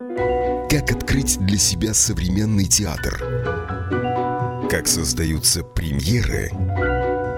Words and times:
Как 0.00 0.92
открыть 0.92 1.40
для 1.40 1.58
себя 1.58 1.92
современный 1.92 2.66
театр? 2.66 3.18
Как 4.70 4.86
создаются 4.86 5.64
премьеры? 5.64 6.52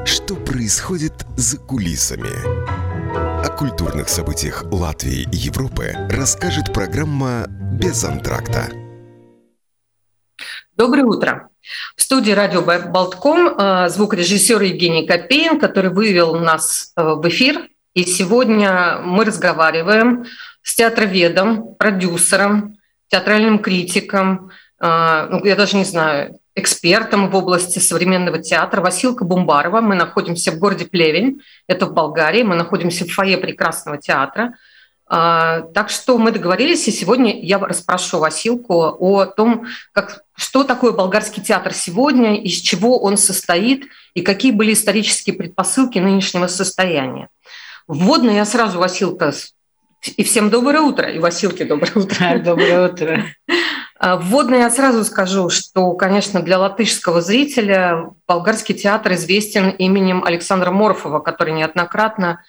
Что 0.04 0.34
происходит 0.34 1.14
за 1.38 1.56
кулисами? 1.56 2.28
О 3.42 3.48
культурных 3.56 4.10
событиях 4.10 4.64
Латвии 4.70 5.26
и 5.32 5.36
Европы 5.36 5.94
расскажет 6.10 6.74
программа 6.74 7.46
«Без 7.48 8.04
антракта». 8.04 8.68
Доброе 10.76 11.04
утро. 11.04 11.48
В 11.96 12.02
студии 12.02 12.32
радио 12.32 12.60
Болтком 12.60 13.58
э, 13.58 13.88
звукорежиссер 13.88 14.60
Евгений 14.60 15.06
Копеин, 15.06 15.58
который 15.58 15.90
вывел 15.90 16.38
нас 16.38 16.92
э, 16.94 17.02
в 17.02 17.26
эфир. 17.26 17.70
И 17.94 18.04
сегодня 18.04 19.00
мы 19.02 19.24
разговариваем 19.24 20.26
с 20.62 20.74
театроведом, 20.74 21.74
продюсером, 21.74 22.76
театральным 23.08 23.58
критиком, 23.58 24.50
э, 24.80 25.28
ну, 25.30 25.44
я 25.44 25.56
даже 25.56 25.76
не 25.76 25.84
знаю, 25.84 26.38
экспертом 26.54 27.30
в 27.30 27.36
области 27.36 27.78
современного 27.78 28.38
театра 28.38 28.80
Василка 28.80 29.24
Бумбарова. 29.24 29.80
Мы 29.80 29.94
находимся 29.94 30.52
в 30.52 30.58
городе 30.58 30.84
Плевень, 30.84 31.40
это 31.66 31.86
в 31.86 31.92
Болгарии. 31.92 32.42
Мы 32.42 32.54
находимся 32.54 33.04
в 33.04 33.12
фойе 33.12 33.38
прекрасного 33.38 33.98
театра. 33.98 34.54
А, 35.12 35.62
так 35.74 35.90
что 35.90 36.18
мы 36.18 36.30
договорились, 36.30 36.86
и 36.86 36.92
сегодня 36.92 37.44
я 37.44 37.58
расспрошу 37.58 38.20
Василку 38.20 38.96
о 38.98 39.26
том, 39.26 39.66
как, 39.90 40.22
что 40.36 40.62
такое 40.62 40.92
болгарский 40.92 41.42
театр 41.42 41.74
сегодня, 41.74 42.40
из 42.40 42.54
чего 42.58 42.96
он 43.00 43.16
состоит 43.16 43.86
и 44.14 44.22
какие 44.22 44.52
были 44.52 44.72
исторические 44.72 45.34
предпосылки 45.34 45.98
нынешнего 45.98 46.46
состояния. 46.46 47.28
Вводно 47.88 48.30
я 48.30 48.44
сразу, 48.44 48.78
Василка, 48.78 49.32
и 50.16 50.24
всем 50.24 50.50
доброе 50.50 50.80
утро, 50.80 51.10
и 51.10 51.18
Василке 51.18 51.64
доброе 51.64 51.92
утро. 51.94 52.38
Доброе 52.44 52.88
утро. 52.88 53.24
А, 53.98 54.16
вводно 54.16 54.54
я 54.54 54.70
сразу 54.70 55.04
скажу, 55.04 55.50
что, 55.50 55.92
конечно, 55.92 56.40
для 56.40 56.58
латышского 56.58 57.20
зрителя 57.20 58.10
болгарский 58.26 58.74
театр 58.74 59.12
известен 59.12 59.68
именем 59.68 60.24
Александра 60.24 60.70
Морфова, 60.70 61.20
который 61.20 61.52
неоднократно 61.52 62.42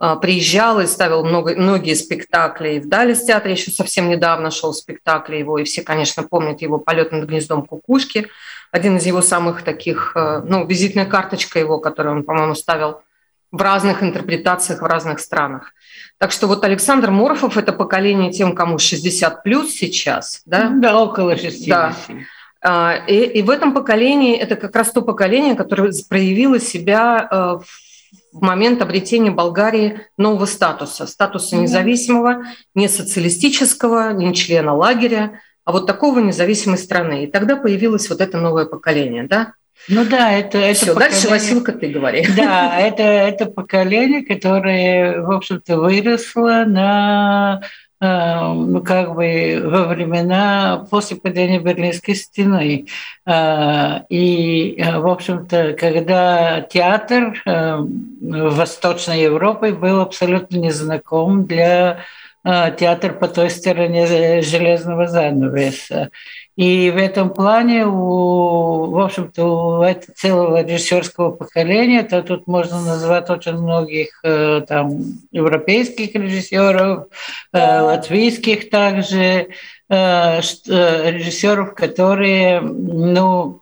а, 0.00 0.16
приезжал 0.16 0.80
и 0.80 0.86
ставил 0.86 1.24
много, 1.24 1.54
многие 1.54 1.94
спектакли. 1.94 2.74
И 2.74 2.80
в 2.80 2.88
Далис 2.88 3.22
театре 3.22 3.52
еще 3.52 3.70
совсем 3.70 4.08
недавно 4.08 4.50
шел 4.50 4.72
спектакль 4.72 5.36
его, 5.36 5.58
и 5.58 5.64
все, 5.64 5.82
конечно, 5.82 6.24
помнят 6.24 6.60
его 6.60 6.78
«Полет 6.78 7.12
над 7.12 7.28
гнездом 7.28 7.64
кукушки», 7.64 8.28
один 8.72 8.96
из 8.96 9.06
его 9.06 9.22
самых 9.22 9.62
таких, 9.62 10.12
а, 10.16 10.40
ну, 10.40 10.66
визитная 10.66 11.06
карточка 11.06 11.60
его, 11.60 11.78
которую 11.78 12.16
он, 12.16 12.24
по-моему, 12.24 12.56
ставил 12.56 13.02
в 13.52 13.62
разных 13.62 14.02
интерпретациях 14.02 14.82
в 14.82 14.84
разных 14.84 15.20
странах. 15.20 15.72
Так 16.18 16.32
что 16.32 16.46
вот 16.46 16.64
Александр 16.64 17.10
Морфов– 17.10 17.56
это 17.58 17.72
поколение 17.72 18.32
тем, 18.32 18.54
кому 18.54 18.78
60 18.78 19.42
плюс 19.42 19.70
сейчас. 19.70 20.42
Да, 20.46 20.70
да 20.70 21.00
около 21.00 21.36
60. 21.36 21.68
Да. 21.68 21.94
А, 22.62 22.96
и, 23.06 23.24
и 23.24 23.42
в 23.42 23.50
этом 23.50 23.72
поколении 23.72 24.36
это 24.36 24.56
как 24.56 24.74
раз 24.74 24.90
то 24.90 25.02
поколение, 25.02 25.54
которое 25.54 25.92
проявило 26.08 26.58
себя 26.58 27.28
э, 27.30 27.36
в 28.32 28.42
момент 28.42 28.82
обретения 28.82 29.30
Болгарии 29.30 30.00
нового 30.16 30.46
статуса, 30.46 31.06
статуса 31.06 31.56
независимого, 31.56 32.44
не 32.74 32.88
социалистического, 32.88 34.12
не 34.12 34.34
члена 34.34 34.74
лагеря, 34.74 35.40
а 35.64 35.72
вот 35.72 35.86
такого 35.86 36.20
независимой 36.20 36.78
страны. 36.78 37.24
И 37.24 37.26
тогда 37.26 37.56
появилось 37.56 38.08
вот 38.08 38.20
это 38.20 38.38
новое 38.38 38.66
поколение, 38.66 39.24
да? 39.24 39.52
Ну 39.88 40.04
да, 40.04 40.32
это, 40.32 40.58
это 40.58 40.74
Все, 40.74 40.94
поколение... 40.94 41.10
дальше, 41.10 41.28
Василка, 41.28 41.72
ты 41.72 41.88
говори. 41.88 42.26
Да, 42.36 42.78
это, 42.78 43.02
это 43.02 43.46
поколение, 43.46 44.24
которое, 44.24 45.20
в 45.20 45.30
общем-то, 45.30 45.76
выросло 45.76 46.64
на 46.66 47.60
э, 48.00 48.52
ну, 48.52 48.82
как 48.82 49.14
бы 49.14 49.62
во 49.64 49.84
времена 49.84 50.86
после 50.90 51.16
падения 51.16 51.60
Берлинской 51.60 52.16
стены. 52.16 52.86
Э, 53.26 54.00
и, 54.08 54.74
э, 54.76 54.98
в 54.98 55.06
общем-то, 55.06 55.76
когда 55.78 56.62
театр 56.62 57.40
в 57.44 58.56
Восточной 58.56 59.22
Европе 59.22 59.70
был 59.70 60.00
абсолютно 60.00 60.56
незнаком 60.56 61.46
для 61.46 62.00
театра 62.44 63.12
по 63.12 63.26
той 63.26 63.50
стороне 63.50 64.06
железного 64.40 65.08
занавеса. 65.08 66.10
И 66.56 66.90
в 66.90 66.96
этом 66.96 67.30
плане, 67.30 67.84
у, 67.86 68.86
в 68.86 68.98
общем-то, 68.98 69.44
у 69.44 69.82
этого 69.82 70.14
целого 70.14 70.64
режиссерского 70.64 71.30
поколения, 71.30 72.02
то 72.02 72.22
тут 72.22 72.46
можно 72.46 72.80
назвать 72.80 73.28
очень 73.28 73.58
многих 73.58 74.20
э, 74.24 74.62
там, 74.66 74.98
европейских 75.32 76.14
режиссеров, 76.14 77.08
э, 77.52 77.80
латвийских 77.80 78.70
также, 78.70 79.48
э, 79.90 80.40
режиссеров, 80.40 81.74
которые, 81.74 82.62
ну, 82.62 83.60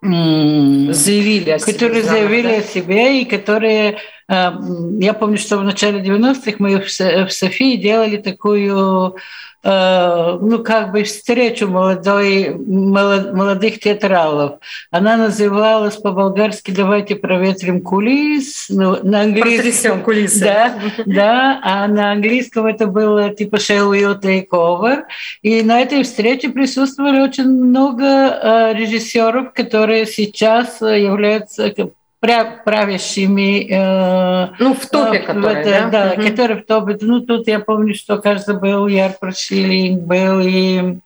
заявили 0.00 1.50
о 1.50 1.58
себе. 1.58 1.72
Которые 1.72 2.02
заявили 2.04 2.48
да? 2.48 2.58
о 2.58 2.62
себе 2.62 3.22
и 3.22 3.24
которые... 3.24 3.98
Я 4.30 5.12
помню, 5.12 5.38
что 5.38 5.58
в 5.58 5.64
начале 5.64 6.00
90-х 6.00 6.56
мы 6.60 6.78
в 6.78 7.32
Софии 7.32 7.76
делали 7.76 8.16
такую 8.16 9.16
Э, 9.62 10.38
ну, 10.40 10.62
как 10.62 10.90
бы 10.90 11.02
встречу 11.02 11.68
молодой, 11.68 12.54
молодых 12.54 13.78
театралов. 13.78 14.58
Она 14.90 15.18
называлась 15.18 15.96
по-болгарски 15.96 16.70
«Давайте 16.70 17.14
проветрим 17.14 17.82
кулис». 17.82 18.66
Ну, 18.70 18.98
на 19.02 19.22
английском 19.22 20.02
кулисы. 20.02 20.40
Да, 20.40 20.80
да, 21.04 21.60
а 21.62 21.86
на 21.88 22.12
английском 22.12 22.66
это 22.66 22.86
было 22.86 23.34
типа 23.34 23.56
«Shall 23.56 23.90
we 23.90 24.18
take 24.18 24.48
over?». 24.50 25.02
И 25.42 25.62
на 25.62 25.82
этой 25.82 26.04
встрече 26.04 26.48
присутствовали 26.48 27.20
очень 27.20 27.48
много 27.48 28.04
э, 28.04 28.72
режиссеров, 28.74 29.52
которые 29.52 30.06
сейчас 30.06 30.80
являются 30.80 31.70
правящими. 32.20 33.66
Э, 33.70 34.54
ну, 34.58 34.74
в 34.74 34.86
топе, 34.86 35.18
э, 35.18 35.22
которые, 35.22 35.64
да? 35.64 35.88
Да, 35.88 36.12
угу. 36.12 36.28
которые 36.28 36.62
в 36.62 36.66
топе. 36.66 36.98
Ну, 37.00 37.20
тут 37.20 37.48
я 37.48 37.60
помню, 37.60 37.94
что, 37.94 38.18
кажется, 38.18 38.54
был 38.54 38.86
Яр 38.86 39.14
Прошилин, 39.18 40.00
был 40.00 40.40
и 40.40 40.98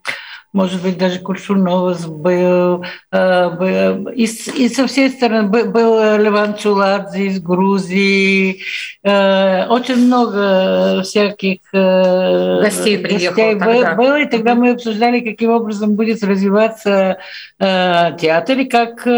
может 0.54 0.82
быть, 0.82 0.96
даже 0.96 1.18
Куршуновс 1.18 2.06
был, 2.06 2.84
э, 3.10 3.50
был 3.50 4.08
и, 4.10 4.22
и 4.22 4.68
со 4.68 4.86
всей 4.86 5.10
стороны 5.10 5.48
был, 5.48 5.64
был 5.64 6.16
Леван 6.16 6.54
Чуладзе 6.56 7.26
из 7.26 7.40
Грузии, 7.40 8.62
э, 9.02 9.66
очень 9.66 9.96
много 9.96 11.02
всяких 11.02 11.58
э, 11.72 12.60
гостей, 12.62 12.98
гостей 12.98 13.58
тогда. 13.58 13.94
было, 13.96 14.20
и 14.20 14.26
тогда 14.26 14.54
мы 14.54 14.70
обсуждали, 14.70 15.18
каким 15.20 15.50
образом 15.50 15.96
будет 15.96 16.22
развиваться 16.22 17.18
театр, 17.58 18.58
и 18.58 18.64
как 18.66 19.08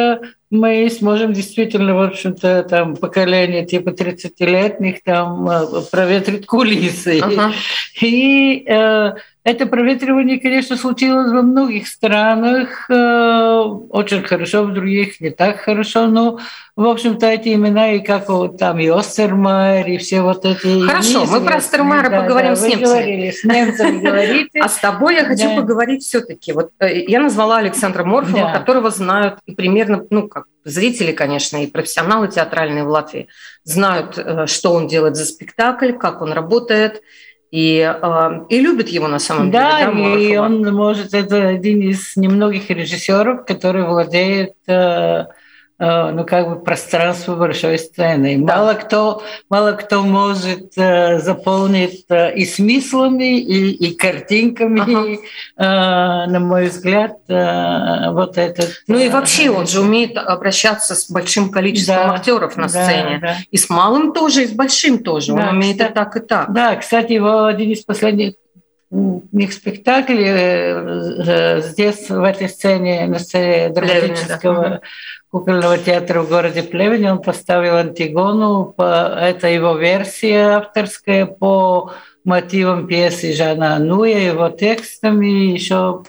мы 0.50 0.88
сможем 0.90 1.32
действительно, 1.32 1.94
в 1.94 2.02
общем-то, 2.02 2.62
там 2.64 2.96
поколение 2.96 3.66
типа 3.66 3.90
30-летних 3.90 5.02
там 5.02 5.48
проветрить 5.90 6.46
кулисы. 6.46 7.20
Ага. 7.20 7.52
И 8.00 8.64
э, 8.66 9.14
это 9.46 9.66
проветривание, 9.66 10.40
конечно, 10.40 10.76
случилось 10.76 11.30
во 11.30 11.40
многих 11.40 11.86
странах, 11.86 12.90
э, 12.90 13.60
очень 13.90 14.24
хорошо, 14.24 14.64
в 14.64 14.74
других 14.74 15.20
не 15.20 15.30
так 15.30 15.60
хорошо, 15.60 16.08
но, 16.08 16.40
в 16.74 16.84
общем-то, 16.84 17.24
эти 17.26 17.54
имена, 17.54 17.92
и 17.92 18.00
как 18.00 18.28
вот 18.28 18.58
там 18.58 18.80
и 18.80 18.88
Остермайер, 18.88 19.86
и 19.86 19.98
все 19.98 20.22
вот 20.22 20.44
эти... 20.44 20.84
Хорошо, 20.84 21.26
мы 21.26 21.40
про 21.40 21.58
Остермайера 21.58 22.10
да, 22.10 22.22
поговорим 22.22 22.50
да, 22.50 22.56
с 22.56 22.62
немцами. 22.64 22.84
Говорили, 22.86 23.30
с 23.30 23.44
немцами 23.44 24.00
говорите. 24.00 24.60
А 24.60 24.68
с 24.68 24.78
тобой 24.78 25.14
я 25.14 25.24
хочу 25.24 25.54
поговорить 25.54 26.02
все-таки. 26.02 26.52
Вот 26.52 26.72
э, 26.80 27.02
я 27.06 27.20
назвала 27.20 27.58
Александра 27.58 28.02
Морфова, 28.02 28.50
которого 28.52 28.90
знают 28.90 29.38
и 29.46 29.54
примерно, 29.54 30.04
ну, 30.10 30.26
как 30.26 30.46
зрители, 30.64 31.12
конечно, 31.12 31.62
и 31.62 31.68
профессионалы 31.68 32.26
театральные 32.26 32.82
в 32.82 32.88
Латвии 32.88 33.28
знают, 33.62 34.18
э, 34.18 34.46
что 34.48 34.72
он 34.72 34.88
делает 34.88 35.14
за 35.14 35.24
спектакль, 35.24 35.92
как 35.92 36.20
он 36.20 36.32
работает– 36.32 37.00
и, 37.50 37.78
э, 37.80 38.40
и 38.48 38.60
любит 38.60 38.88
его 38.88 39.08
на 39.08 39.18
самом 39.18 39.50
да, 39.50 39.92
деле. 39.92 40.14
Да, 40.14 40.18
и 40.18 40.36
он 40.36 40.74
может, 40.74 41.14
это 41.14 41.48
один 41.48 41.80
из 41.80 42.16
немногих 42.16 42.70
режиссеров, 42.70 43.44
который 43.46 43.84
владеет 43.84 44.52
Э, 44.68 45.26
ну, 45.78 46.24
как 46.24 46.48
бы 46.48 46.62
пространство 46.62 47.36
большой 47.36 47.78
сцены. 47.78 48.38
Да. 48.38 48.56
Мало, 48.56 48.74
кто, 48.74 49.22
мало 49.50 49.72
кто 49.72 50.02
может 50.02 50.72
э, 50.78 51.18
заполнить 51.18 52.06
э, 52.08 52.34
и 52.34 52.46
смыслами, 52.46 53.38
и, 53.38 53.72
и 53.72 53.94
картинками, 53.94 54.80
ага. 54.80 56.26
э, 56.26 56.30
на 56.30 56.40
мой 56.40 56.68
взгляд, 56.68 57.18
э, 57.28 58.10
вот 58.12 58.38
этот... 58.38 58.84
Ну 58.88 58.98
и 58.98 59.10
вообще 59.10 59.50
он 59.50 59.66
же 59.66 59.80
умеет 59.80 60.16
обращаться 60.16 60.94
с 60.94 61.10
большим 61.10 61.50
количеством 61.50 62.08
да, 62.08 62.14
актеров 62.14 62.56
на 62.56 62.68
сцене. 62.68 63.18
Да, 63.20 63.28
да. 63.28 63.36
И 63.50 63.58
с 63.58 63.68
малым 63.68 64.14
тоже, 64.14 64.44
и 64.44 64.46
с 64.46 64.52
большим 64.52 65.00
тоже. 65.00 65.34
Да, 65.34 65.50
он 65.50 65.56
умеет 65.56 65.76
кстати, 65.76 65.90
и 65.90 65.94
так, 65.94 66.16
и 66.16 66.20
так. 66.20 66.52
Да, 66.54 66.76
кстати, 66.76 67.12
его 67.12 67.44
один 67.44 67.72
из 67.72 67.82
последних 67.82 68.36
них 68.90 69.52
спектаклей 69.52 71.60
здесь, 71.60 72.08
в 72.08 72.22
этой 72.22 72.48
сцене, 72.48 73.06
на 73.06 73.18
сцене 73.18 73.68
драматического 73.70 74.54
Плевня, 74.54 74.70
да 74.70 74.80
кукольного 75.36 75.76
театра 75.76 76.22
в 76.22 76.30
городе 76.30 76.62
Плевне. 76.62 77.12
Он 77.12 77.20
поставил 77.20 77.76
Антигону. 77.76 78.74
Это 78.78 79.48
его 79.48 79.76
версия 79.76 80.56
авторская 80.56 81.26
по 81.26 81.92
мотивам 82.24 82.86
пьесы 82.86 83.34
Жана 83.34 83.76
Ануя, 83.76 84.18
его 84.18 84.48
текстами, 84.48 85.52
еще 85.52 86.04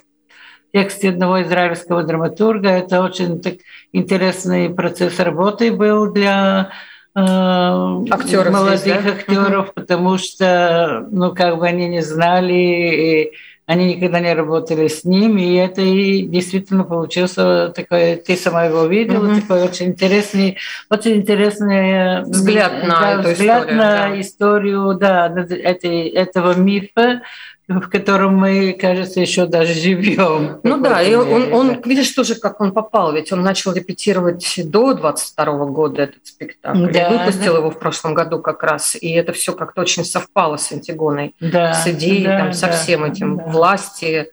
тексте 0.72 1.10
одного 1.10 1.42
израильского 1.42 2.04
драматурга. 2.04 2.70
Это 2.70 3.02
очень 3.02 3.42
так, 3.42 3.56
интересный 3.92 4.70
процесс 4.70 5.20
работы 5.20 5.74
был 5.74 6.10
для 6.14 6.70
э, 7.14 7.20
актеров 7.20 8.54
молодых 8.54 8.80
здесь, 8.80 9.04
да? 9.04 9.10
актеров, 9.10 9.74
потому 9.74 10.18
что, 10.18 11.06
ну, 11.12 11.36
как 11.36 11.58
бы 11.58 11.68
они 11.68 11.90
не 11.90 12.02
знали, 12.02 13.34
они 13.68 13.96
никогда 13.96 14.22
не 14.22 14.34
работали 14.34 14.88
с 14.88 15.04
ним, 15.04 15.38
и 15.38 15.56
это 15.56 15.82
и 15.82 16.22
действительно 16.22 16.86
получился 16.86 17.74
такой, 17.76 18.16
ты 18.16 18.38
сама 18.38 18.64
его 18.64 18.86
видела, 18.86 19.28
mm-hmm. 19.28 19.42
такой 19.42 19.64
очень 19.64 19.88
интересный, 19.88 20.58
очень 20.90 21.18
интересный 21.18 22.22
взгляд 22.22 22.84
на 22.88 23.00
да, 23.02 23.20
эту 23.20 23.30
взгляд 23.30 23.64
историю, 23.64 23.78
на 23.78 23.92
да. 23.92 24.22
историю, 24.22 24.94
да, 24.94 25.28
этой, 25.28 26.08
этого 26.08 26.56
мифа, 26.56 27.22
в 27.68 27.90
котором 27.90 28.38
мы, 28.38 28.74
кажется, 28.80 29.20
еще 29.20 29.46
даже 29.46 29.74
живем. 29.74 30.60
Ну 30.64 30.78
да, 30.78 31.02
и 31.02 31.14
он, 31.16 31.54
он, 31.54 31.82
видишь, 31.84 32.12
тоже 32.12 32.36
как 32.36 32.62
он 32.62 32.72
попал, 32.72 33.14
ведь 33.14 33.32
он 33.34 33.42
начал 33.42 33.74
репетировать 33.74 34.54
до 34.70 34.94
22 34.94 35.66
года 35.66 36.04
этот 36.04 36.26
спектакль, 36.26 36.92
да, 36.92 37.10
выпустил 37.10 37.54
да. 37.54 37.60
его 37.60 37.70
в 37.70 37.80
прошлом 37.80 38.14
году 38.14 38.40
как 38.40 38.64
раз, 38.64 38.96
и 38.96 39.12
это 39.12 39.34
все 39.34 39.54
как-то 39.54 39.82
очень 39.82 40.06
совпало 40.06 40.56
с 40.58 40.72
Антигоной, 40.72 41.36
да, 41.42 41.74
с 41.74 41.88
идеей, 41.88 42.26
да, 42.26 42.40
там, 42.40 42.54
со 42.54 42.68
да, 42.68 42.74
всем 42.74 43.04
этим 43.04 43.38
да. 43.38 43.44
власти. 43.48 44.32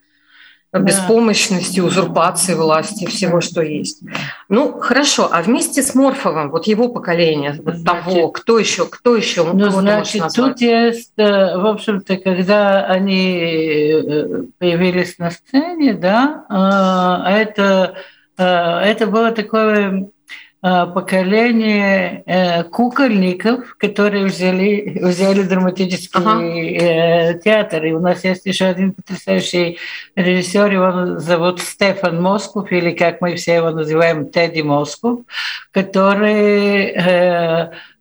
Беспомощности, 0.80 1.80
узурпации 1.80 2.54
власти, 2.54 3.06
всего, 3.06 3.40
что 3.40 3.62
есть. 3.62 4.02
Ну, 4.48 4.78
хорошо, 4.80 5.28
а 5.30 5.42
вместе 5.42 5.82
с 5.82 5.94
Морфовым, 5.94 6.50
вот 6.50 6.66
его 6.66 6.88
поколение, 6.88 7.60
вот 7.64 7.76
значит, 7.76 8.04
того, 8.04 8.28
кто 8.30 8.58
еще, 8.58 8.86
кто 8.86 9.16
еще, 9.16 9.44
ну, 9.52 9.70
значит, 9.70 10.24
тут 10.34 10.60
есть, 10.60 11.12
э, 11.16 11.56
в 11.56 11.66
общем-то, 11.66 12.16
когда 12.16 12.86
они 12.86 13.38
э, 13.38 14.42
появились 14.58 15.18
на 15.18 15.30
сцене, 15.30 15.94
да, 15.94 16.44
э, 16.48 17.42
это, 17.42 17.94
это 18.36 19.06
было 19.06 19.30
такое 19.30 20.08
поколение 20.64 22.22
э, 22.24 22.64
кукольников, 22.64 23.76
которые 23.76 24.24
взяли, 24.24 24.98
взяли 25.02 25.42
драматический 25.42 26.20
ага. 26.20 26.42
Э, 26.42 27.38
театр. 27.38 27.84
И 27.84 27.92
у 27.92 28.00
нас 28.00 28.24
есть 28.24 28.46
еще 28.46 28.64
один 28.64 28.94
потрясающий 28.94 29.78
режиссер, 30.16 30.72
его 30.72 31.18
зовут 31.18 31.60
Стефан 31.60 32.22
Москов, 32.22 32.72
или 32.72 32.92
как 32.92 33.20
мы 33.20 33.34
все 33.34 33.56
его 33.56 33.72
называем, 33.72 34.30
Тедди 34.30 34.62
Москов, 34.62 35.20
который 35.70 36.94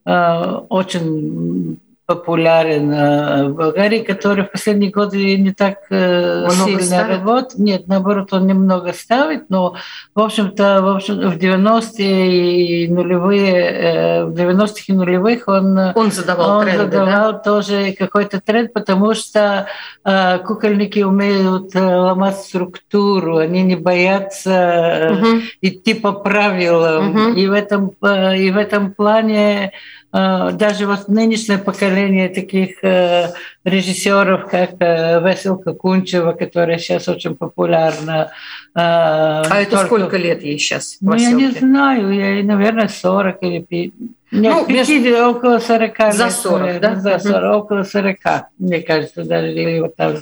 очень 0.06 1.80
популярен 2.06 2.92
э, 2.92 3.48
в 3.48 3.54
Болгарии, 3.54 4.00
который 4.00 4.44
в 4.44 4.52
последние 4.52 4.92
годы 4.92 5.38
не 5.38 5.54
так 5.54 5.78
э, 5.90 6.42
много 6.42 6.54
сильно 6.54 6.82
ставит? 6.82 7.20
работает. 7.20 7.60
Нет, 7.60 7.88
наоборот, 7.88 8.34
он 8.34 8.46
немного 8.46 8.92
ставит, 8.92 9.50
но, 9.50 9.76
в 10.14 10.20
общем-то, 10.20 10.82
в, 10.82 10.96
общем, 10.96 11.30
в 11.30 11.38
90-е 11.38 12.86
и 12.86 12.88
нулевые, 12.90 13.56
э, 13.56 14.26
в 14.26 14.32
90-х 14.32 14.84
и 14.88 14.94
нулевых 14.94 15.48
он, 15.48 15.78
он 15.96 16.12
задавал, 16.12 16.60
он 16.60 16.66
тренды, 16.66 16.84
задавал 16.84 17.34
да? 17.34 17.40
тоже 17.40 17.96
какой-то 17.98 18.42
тренд, 18.42 18.74
потому 18.74 19.14
что 19.14 19.68
кукольники 20.04 21.00
умеют 21.00 21.74
ломать 21.74 22.38
структуру, 22.38 23.38
они 23.38 23.64
не 23.64 23.76
боятся 23.78 25.12
угу. 25.14 25.42
идти 25.62 25.94
по 25.94 26.12
правилам. 26.12 27.12
Угу. 27.12 27.34
И, 27.36 27.48
в 27.48 27.54
этом, 27.54 27.90
и 27.90 28.52
в 28.52 28.58
этом 28.58 28.94
плане 28.94 29.72
даже 30.14 30.86
вот 30.86 31.08
нынешнее 31.08 31.58
поколение 31.58 32.30
таких 32.30 32.84
э, 32.84 33.34
режиссеров, 33.64 34.48
как 34.48 34.76
э, 34.80 35.20
Веселка 35.20 35.74
Кунчева, 35.74 36.34
которая 36.34 36.78
сейчас 36.78 37.08
очень 37.08 37.36
популярна. 37.36 38.32
А 38.76 39.44
это 39.44 39.72
только... 39.72 39.86
сколько 39.88 40.18
лет 40.18 40.44
ей 40.44 40.60
сейчас? 40.60 40.98
Ну, 41.02 41.16
я 41.16 41.32
не 41.32 41.50
знаю, 41.50 42.12
ей, 42.12 42.44
наверное, 42.44 42.90
40 42.90 43.38
или 43.42 43.60
50. 43.60 43.94
Нет, 44.34 44.54
ну, 44.54 44.66
50, 44.66 45.36
около 45.36 45.60
40 45.60 46.14
За 46.14 46.30
40, 46.32 46.60
наверное, 46.60 46.80
да? 46.80 46.96
За 46.96 47.20
40, 47.20 47.56
около 47.56 47.84
40, 47.84 48.18
мне 48.58 48.82
кажется, 48.82 49.24
даже 49.24 49.52
или 49.52 49.80
вот 49.80 49.96
там. 49.96 50.16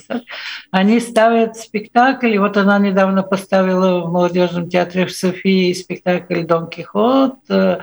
Они 0.70 1.00
ставят 1.00 1.56
спектакль, 1.56 2.38
вот 2.38 2.58
она 2.58 2.78
недавно 2.78 3.24
поставила 3.24 4.02
в 4.02 4.12
молодежном 4.12 4.70
театре 4.70 5.06
в 5.06 5.14
Софии 5.14 5.72
спектакль 5.74 6.44
«Дон 6.44 6.68
Кихот». 6.68 7.36
Э, 7.50 7.78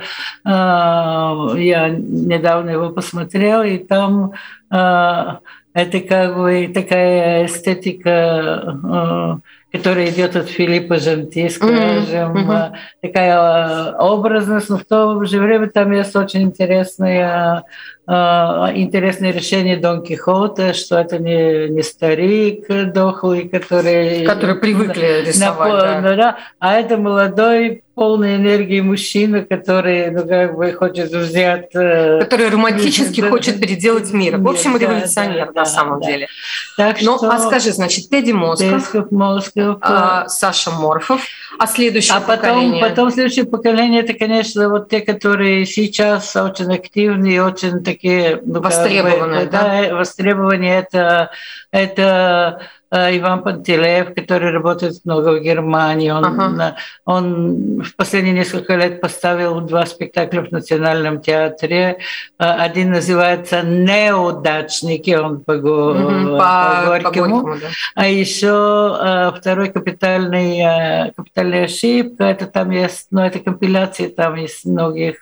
э, 0.44 0.50
я 0.50 1.88
недавно 1.88 2.70
его 2.70 2.90
посмотрела, 2.90 3.66
и 3.66 3.78
там 3.78 4.32
э, 4.70 5.36
это 5.82 6.00
как 6.00 6.36
бы 6.36 6.70
такая 6.72 7.46
эстетика 7.46 9.40
которая 9.70 10.08
идет 10.08 10.34
от 10.34 10.48
Филиппа 10.48 10.96
Жанти, 10.96 11.46
скажем, 11.48 12.50
mm-hmm. 12.50 12.72
такая 13.02 13.92
образность, 13.96 14.70
но 14.70 14.78
в 14.78 14.84
то 14.84 15.22
же 15.24 15.38
время 15.40 15.68
там 15.68 15.92
есть 15.92 16.16
очень 16.16 16.42
интересная 16.42 17.64
а, 18.10 18.72
интересное 18.74 19.32
решение 19.32 19.76
Дон 19.76 20.02
Кихота, 20.02 20.72
что 20.72 20.98
это 20.98 21.18
не, 21.18 21.68
не 21.68 21.82
старик 21.82 22.66
дохлый, 22.94 23.50
который... 23.50 24.24
Который 24.24 24.54
привыкли 24.54 25.24
рисовать, 25.26 25.72
на, 25.72 26.00
да. 26.00 26.16
да. 26.16 26.38
А 26.58 26.76
это 26.76 26.96
молодой, 26.96 27.84
полный 27.98 28.36
энергии 28.36 28.80
мужчина, 28.80 29.42
который, 29.42 30.10
ну, 30.10 30.26
как 30.26 30.56
бы 30.56 30.72
хочет 30.72 31.10
взять... 31.10 31.74
Э, 31.74 32.20
который 32.20 32.48
романтически 32.48 33.20
хочет 33.28 33.60
переделать 33.60 34.12
мир. 34.12 34.38
В 34.38 34.48
общем, 34.48 34.76
революционер 34.76 35.52
да, 35.52 35.60
на 35.60 35.66
самом 35.66 36.00
да. 36.00 36.06
деле. 36.06 36.28
Так 36.76 37.02
ну, 37.02 37.18
что... 37.18 37.30
а 37.30 37.38
скажи, 37.38 37.72
значит, 37.72 38.08
Тедди 38.08 38.32
Москов, 38.32 39.10
Москов 39.10 39.78
а, 39.80 40.28
Саша 40.28 40.70
Морфов, 40.70 41.22
а 41.58 41.66
следующее 41.66 42.16
а 42.16 42.20
потом, 42.20 42.36
поколение? 42.36 42.82
потом 42.82 43.10
следующее 43.10 43.44
поколение, 43.44 44.02
это, 44.02 44.14
конечно, 44.14 44.68
вот 44.68 44.88
те, 44.88 45.00
которые 45.00 45.66
сейчас 45.66 46.34
очень 46.36 46.72
активны 46.72 47.42
очень 47.42 47.82
такие... 47.82 48.40
Ну, 48.44 48.60
востребованные, 48.60 49.46
да? 49.46 49.86
да? 49.88 49.96
Востребование 49.96 50.78
это, 50.78 51.30
это 51.72 52.08
Э, 52.08 52.58
Иван 52.90 53.42
Пантелеев, 53.42 54.14
который 54.14 54.50
работает 54.50 54.94
много 55.04 55.38
в 55.38 55.40
Германии. 55.40 56.10
Он, 56.10 56.24
ага. 56.24 56.76
он 57.04 57.82
в 57.82 57.96
последние 57.96 58.34
несколько 58.34 58.76
лет 58.76 59.00
поставил 59.00 59.60
два 59.60 59.84
спектакля 59.86 60.42
в 60.42 60.50
Национальном 60.50 61.20
театре. 61.20 61.98
Э, 62.38 62.44
один 62.44 62.92
называется 62.92 63.62
«Неудачники», 63.62 65.10
он 65.10 65.40
по, 65.40 65.52
угу, 65.52 66.38
по, 66.38 66.38
по 66.38 66.82
Горькому. 66.86 67.42
По 67.42 67.48
Горькому 67.48 67.60
да. 67.60 67.66
А 67.94 68.08
еще 68.08 68.98
э, 69.00 69.32
второй 69.38 69.70
капитальный, 69.70 71.12
капитальная 71.14 71.64
ошибка, 71.64 72.24
это 72.24 72.46
там 72.46 72.70
есть, 72.70 73.08
ну, 73.10 73.20
это 73.20 73.38
компиляция, 73.38 74.08
там 74.08 74.36
есть 74.36 74.64
многих 74.64 75.16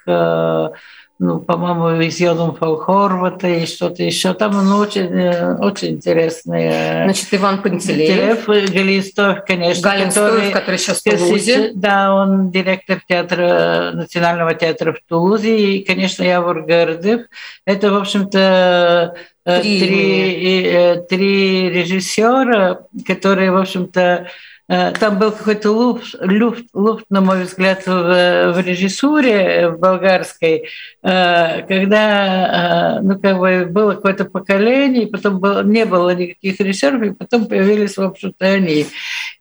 ну, 1.18 1.38
по-моему, 1.38 2.02
из 2.02 2.20
Йоном 2.20 2.54
Хорвата 2.54 3.48
и 3.48 3.64
что-то 3.66 4.02
еще. 4.02 4.34
Там 4.34 4.56
он 4.56 4.70
очень, 4.72 5.06
э, 5.06 5.56
очень 5.56 5.88
интересный. 5.88 6.64
Э, 6.64 7.04
Значит, 7.04 7.28
Иван 7.32 7.62
Пантелеев. 7.62 8.46
Галин 8.46 9.02
Стоев, 9.02 9.44
конечно. 9.46 9.82
Галин 9.82 10.08
который, 10.08 10.50
который 10.50 10.78
сейчас 10.78 11.00
в 11.00 11.04
Тулузе. 11.04 11.72
Да, 11.74 12.14
он 12.14 12.50
директор 12.50 13.00
театра, 13.08 13.92
Национального 13.94 14.54
театра 14.54 14.92
в 14.92 15.08
Тулузе. 15.08 15.58
И, 15.58 15.84
конечно, 15.84 16.22
Явор 16.22 16.62
Гардев. 16.62 17.22
Это, 17.64 17.90
в 17.92 17.96
общем-то, 17.96 19.14
э, 19.46 19.60
три, 19.62 19.80
три, 19.80 21.02
три 21.08 21.70
режиссера, 21.70 22.80
которые, 23.06 23.52
в 23.52 23.56
общем-то, 23.56 24.00
Э, 24.00 24.26
там 24.68 25.18
был 25.18 25.30
какой-то 25.30 25.68
люфт, 25.68 26.14
люфт, 26.20 26.64
люфт, 26.74 27.04
на 27.08 27.20
мой 27.20 27.44
взгляд, 27.44 27.86
в, 27.86 28.52
в 28.52 28.60
режиссуре 28.66 29.70
болгарской, 29.70 30.68
э, 31.02 31.62
когда 31.68 33.00
ну, 33.02 33.18
как 33.18 33.38
бы 33.38 33.66
было 33.66 33.92
какое-то 33.92 34.24
поколение, 34.24 35.04
и 35.04 35.10
потом 35.10 35.38
было, 35.38 35.62
не 35.62 35.84
было 35.84 36.14
никаких 36.14 36.60
режиссеров, 36.60 37.02
и 37.02 37.10
потом 37.12 37.46
появились, 37.46 37.96
в 37.96 38.02
общем-то, 38.02 38.44
они. 38.44 38.86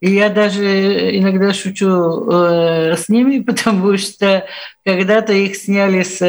И 0.02 0.12
я 0.12 0.30
даже 0.30 1.18
иногда 1.18 1.54
шучу 1.54 2.30
э, 2.30 2.96
с 2.98 3.10
ними, 3.10 3.40
потому 3.44 3.98
что 3.98 4.46
когда-то 4.86 5.34
их 5.34 5.56
сняли 5.56 6.04
с 6.04 6.22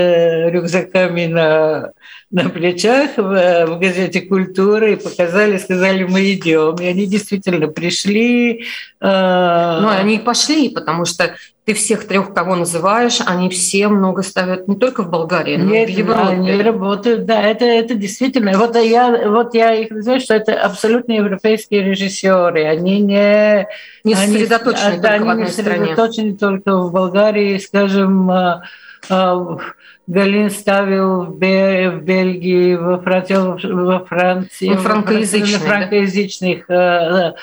рюкзаками 0.50 1.26
на 1.26 1.92
на 2.30 2.48
плечах 2.48 3.16
в, 3.16 3.66
в 3.66 3.78
газете 3.78 4.20
«Культура» 4.20 4.90
и 4.90 4.96
показали, 4.96 5.58
сказали, 5.58 6.02
мы 6.02 6.32
идем. 6.32 6.74
И 6.76 6.84
они 6.84 7.06
действительно 7.06 7.68
пришли. 7.68 8.64
Э... 9.00 9.78
Ну, 9.80 9.88
они 9.88 10.18
пошли, 10.18 10.70
потому 10.70 11.04
что 11.04 11.36
ты 11.66 11.74
всех 11.74 12.06
трех, 12.06 12.32
кого 12.32 12.54
называешь, 12.54 13.18
они 13.26 13.50
все 13.50 13.88
много 13.88 14.22
ставят 14.22 14.68
не 14.68 14.76
только 14.76 15.02
в 15.02 15.10
Болгарии, 15.10 15.56
но 15.56 15.72
Нет, 15.72 15.88
и 15.88 15.94
в 15.94 15.98
Европе. 15.98 16.28
Они 16.28 16.62
работают, 16.62 17.24
да, 17.26 17.42
это, 17.42 17.64
это 17.64 17.96
действительно. 17.96 18.56
Вот 18.56 18.76
я, 18.76 19.28
вот 19.28 19.52
я 19.52 19.74
их 19.74 19.90
называю, 19.90 20.20
что 20.20 20.34
это 20.34 20.54
абсолютно 20.54 21.14
европейские 21.14 21.82
режиссеры. 21.82 22.64
Они 22.66 23.00
не... 23.00 23.66
Не 24.04 24.14
сосредоточены 24.14 24.92
они, 24.92 25.00
да, 25.00 25.08
только 25.08 25.14
они 25.14 25.24
в 25.24 25.30
одной 25.30 25.46
не 25.46 25.50
стране. 25.50 25.78
сосредоточены 25.86 26.36
только 26.36 26.76
в 26.76 26.92
Болгарии, 26.92 27.58
скажем, 27.58 28.30
э, 28.30 28.60
Галин 30.06 30.50
ставил 30.50 31.24
в, 31.24 31.36
Бельгии, 31.36 32.76
во 32.76 32.98
Франции, 32.98 33.34
во 33.72 34.04
Франции, 34.04 34.68
ну, 34.68 34.76
франкоязычных, 34.76 35.60
франкоязычных 35.62 36.64
да? 36.68 37.34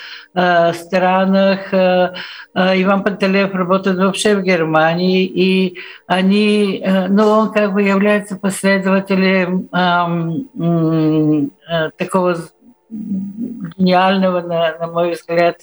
странах. 0.72 1.72
Иван 1.72 3.02
Пантелеев 3.02 3.54
работает 3.54 3.98
вообще 3.98 4.36
в 4.36 4.42
Германии, 4.42 5.24
и 5.24 5.78
они, 6.06 6.82
ну, 7.08 7.26
он 7.28 7.52
как 7.52 7.74
бы 7.74 7.82
является 7.82 8.36
последователем 8.36 9.68
такого 11.98 12.36
гениального, 12.90 14.40
на, 14.40 14.78
на 14.78 14.86
мой 14.86 15.12
взгляд, 15.12 15.60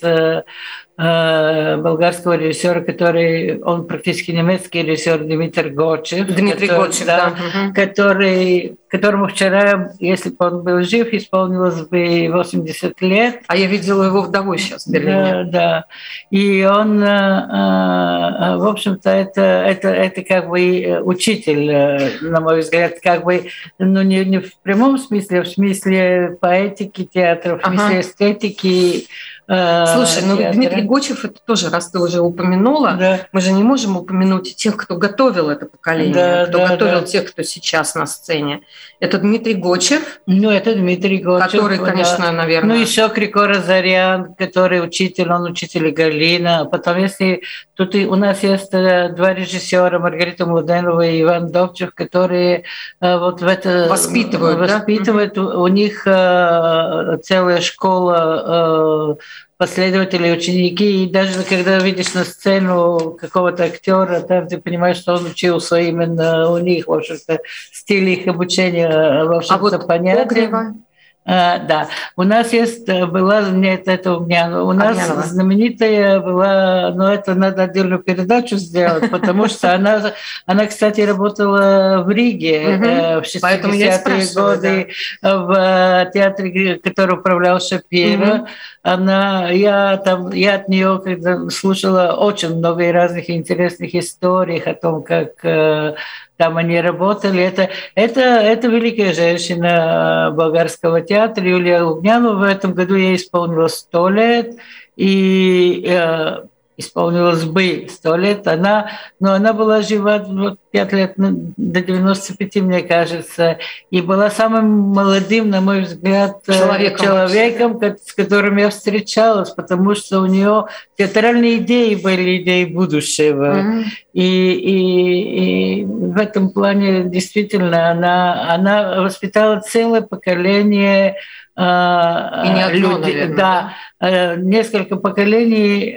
Э, 0.98 1.78
болгарского 1.78 2.34
режиссера, 2.34 2.82
который, 2.82 3.60
он 3.64 3.88
практически 3.88 4.32
немецкий 4.32 4.84
режиссер 4.84 5.20
Дмитрий 5.20 5.70
Гочев. 5.70 6.28
Дмитрий 6.28 6.68
который, 6.68 6.86
Гочев, 6.86 7.06
да. 7.06 7.34
да 7.54 7.72
который, 7.74 8.78
которому 8.90 9.28
вчера, 9.28 9.94
если 10.00 10.30
бы 10.30 10.36
он 10.46 10.64
был 10.64 10.84
жив, 10.84 11.08
исполнилось 11.14 11.88
бы 11.88 12.30
80 12.30 13.02
лет. 13.02 13.42
А 13.48 13.56
я 13.56 13.68
видела 13.68 14.04
его 14.04 14.22
вдовой 14.22 14.60
сейчас 14.60 14.86
в 14.86 14.92
Берлине. 14.92 15.46
Да, 15.46 15.52
да. 15.52 15.86
И 16.30 16.64
он, 16.70 17.02
э, 17.02 17.08
э, 17.08 18.58
в 18.58 18.68
общем-то, 18.68 19.10
это, 19.10 19.42
это, 19.42 19.88
это 19.88 20.22
как 20.24 20.50
бы 20.50 21.02
учитель, 21.04 22.20
на 22.22 22.42
мой 22.42 22.60
взгляд, 22.60 22.96
как 23.02 23.24
бы, 23.24 23.46
ну, 23.80 24.02
не, 24.02 24.26
не 24.26 24.40
в 24.40 24.56
прямом 24.58 24.98
смысле, 24.98 25.40
а 25.40 25.44
в 25.44 25.48
смысле 25.48 26.38
поэтики 26.40 27.06
театра, 27.12 27.58
в 27.58 27.66
смысле 27.66 27.86
ага. 27.86 28.02
эстетики, 28.02 29.08
Слушай, 29.52 30.24
ну 30.26 30.38
театра. 30.38 30.54
Дмитрий 30.54 30.82
Гочев, 30.84 31.26
это 31.26 31.40
тоже, 31.46 31.70
раз 31.70 31.92
ты 31.92 32.00
уже 32.00 32.22
упомянула, 32.22 32.94
да. 32.94 33.20
мы 33.34 33.42
же 33.42 33.52
не 33.52 33.64
можем 33.64 33.98
упомянуть 33.98 34.56
тех, 34.56 34.78
кто 34.78 34.96
готовил 34.96 35.50
это 35.50 35.66
поколение, 35.66 36.14
да, 36.14 36.46
кто 36.46 36.60
да, 36.60 36.68
готовил 36.70 37.02
да. 37.02 37.06
тех, 37.06 37.30
кто 37.30 37.44
сейчас 37.44 37.96
на 37.96 38.06
сцене. 38.06 38.62
Это 39.02 39.18
Дмитрий 39.18 39.56
Гочев. 39.56 40.22
Ну, 40.26 40.50
это 40.50 40.74
Дмитрий 40.74 41.18
Гочев. 41.18 41.52
Который, 41.52 41.80
конечно, 41.80 42.28
да. 42.28 42.32
наверное... 42.32 42.76
Ну, 42.76 42.82
еще 42.82 43.10
Крикора 43.10 43.56
Зарян, 43.56 44.36
который 44.36 44.82
учитель, 44.82 45.30
он 45.30 45.44
учитель 45.44 45.92
Галина. 45.92 46.66
Потом, 46.72 47.00
если 47.00 47.42
тут 47.76 47.94
и 47.96 48.06
у 48.06 48.16
нас 48.16 48.44
есть 48.44 48.74
э, 48.74 49.10
два 49.10 49.34
режиссера, 49.34 50.00
Маргарита 50.00 50.46
Младенова 50.46 51.02
и 51.02 51.24
Иван 51.24 51.52
Довчев, 51.52 51.94
которые 51.94 52.64
э, 53.02 53.18
вот 53.18 53.42
в 53.42 53.48
это... 53.48 53.88
Воспитывают, 53.90 54.60
Воспитывают. 54.60 55.34
Да? 55.34 55.42
У, 55.42 55.64
у 55.64 55.68
них 55.68 56.04
целая 56.04 57.60
школа 57.60 59.18
последователи, 59.58 60.32
ученики, 60.32 61.04
и 61.04 61.10
даже 61.10 61.44
когда 61.44 61.78
видишь 61.80 62.14
на 62.14 62.24
сцену 62.24 63.18
какого-то 63.20 63.66
актера, 63.66 64.22
там 64.22 64.48
ты 64.48 64.58
понимаешь, 64.58 64.98
что 64.98 65.14
он 65.14 65.26
учился 65.26 65.80
именно 65.80 66.50
у 66.50 66.58
них, 66.58 66.88
в 66.88 66.94
общем-то, 66.94 67.40
стиль 67.72 68.10
их 68.10 68.28
обучения, 68.28 69.24
в 69.24 69.32
общем-то, 69.32 69.56
а 69.56 69.58
вот 69.58 69.88
понятен. 69.88 70.22
Огнева 70.22 70.74
а, 71.24 71.60
да, 71.60 71.88
у 72.16 72.24
нас 72.24 72.52
есть, 72.52 72.90
э, 72.90 73.06
была, 73.06 73.42
нет, 73.52 73.88
это 73.88 74.18
у 74.18 74.26
меня, 74.26 74.64
у 74.64 74.72
нас 74.74 74.98
Обнянова. 74.98 75.22
знаменитая 75.22 76.20
была, 76.20 76.92
но 76.96 77.14
это 77.14 77.36
надо 77.36 77.64
отдельную 77.64 78.02
передачу 78.02 78.58
сделать, 78.58 79.12
потому 79.12 79.48
что 79.48 79.72
она, 79.74 80.14
она, 80.48 80.66
кстати, 80.66 81.02
работала 81.02 82.02
в 82.04 82.10
Риге 82.10 82.62
э, 82.64 83.20
в 83.20 83.24
60-е 83.24 84.34
годы 84.34 84.88
в 85.22 86.12
театре, 86.12 86.80
который 86.84 87.20
управлял 87.20 87.60
Шапира. 87.62 88.48
Она, 88.82 89.52
я 89.52 89.98
там, 89.98 90.32
я 90.32 90.56
от 90.56 90.70
нее 90.70 91.00
когда 91.04 91.50
слушала 91.50 92.14
очень 92.14 92.58
много 92.58 92.92
разных 92.92 93.30
интересных 93.30 93.94
историй 93.94 94.60
о 94.60 94.74
том, 94.74 95.04
как 95.04 95.34
э, 95.44 95.94
там 96.42 96.58
они 96.58 96.82
работали. 96.82 97.44
Это, 97.44 97.70
это, 97.94 98.20
это 98.20 98.68
великая 98.68 99.14
женщина 99.14 100.34
болгарского 100.36 101.02
театра 101.02 101.48
Юлия 101.48 101.84
Лугнянова. 101.84 102.34
В 102.34 102.42
этом 102.42 102.74
году 102.74 102.96
ей 102.96 103.16
исполнилось 103.16 103.76
сто 103.76 104.10
лет. 104.10 104.56
И 104.96 105.86
э, 105.88 106.46
исполнилось 106.82 107.46
бы 107.46 107.88
сто 107.90 108.18
лет, 108.18 108.48
она, 108.48 108.92
но 109.20 109.34
она 109.34 109.54
была 109.54 109.82
жива 109.82 110.20
вот, 110.20 110.60
пять 110.72 110.92
лет 110.92 111.14
ну, 111.16 111.54
до 111.56 111.82
95, 111.82 112.56
мне 112.58 112.82
кажется, 112.82 113.58
и 113.90 114.02
была 114.02 114.30
самым 114.30 114.70
молодым, 114.70 115.50
на 115.50 115.62
мой 115.62 115.82
взгляд, 115.82 116.42
э, 116.48 116.54
человеком, 116.54 117.06
человеком 117.06 117.80
с 118.04 118.14
которым 118.14 118.58
я 118.58 118.70
встречалась, 118.70 119.52
потому 119.52 119.96
что 119.96 120.20
у 120.20 120.26
нее 120.26 120.66
театральные 120.98 121.58
идеи 121.58 121.96
были 121.96 122.42
идеи 122.42 122.66
будущего. 122.66 123.56
Mm-hmm. 123.56 123.84
И, 124.14 124.52
и, 124.54 125.82
и 125.82 125.86
в 125.86 126.18
этом 126.18 126.50
плане 126.50 127.06
действительно 127.06 127.92
она, 127.92 128.54
она 128.54 129.02
воспитала 129.02 129.62
целое 129.62 130.02
поколение 130.02 131.16
одно, 131.56 132.98
людей, 132.98 133.14
наверное, 133.14 133.36
да, 133.36 133.74
да, 134.00 134.36
несколько 134.36 134.96
поколений 134.96 135.96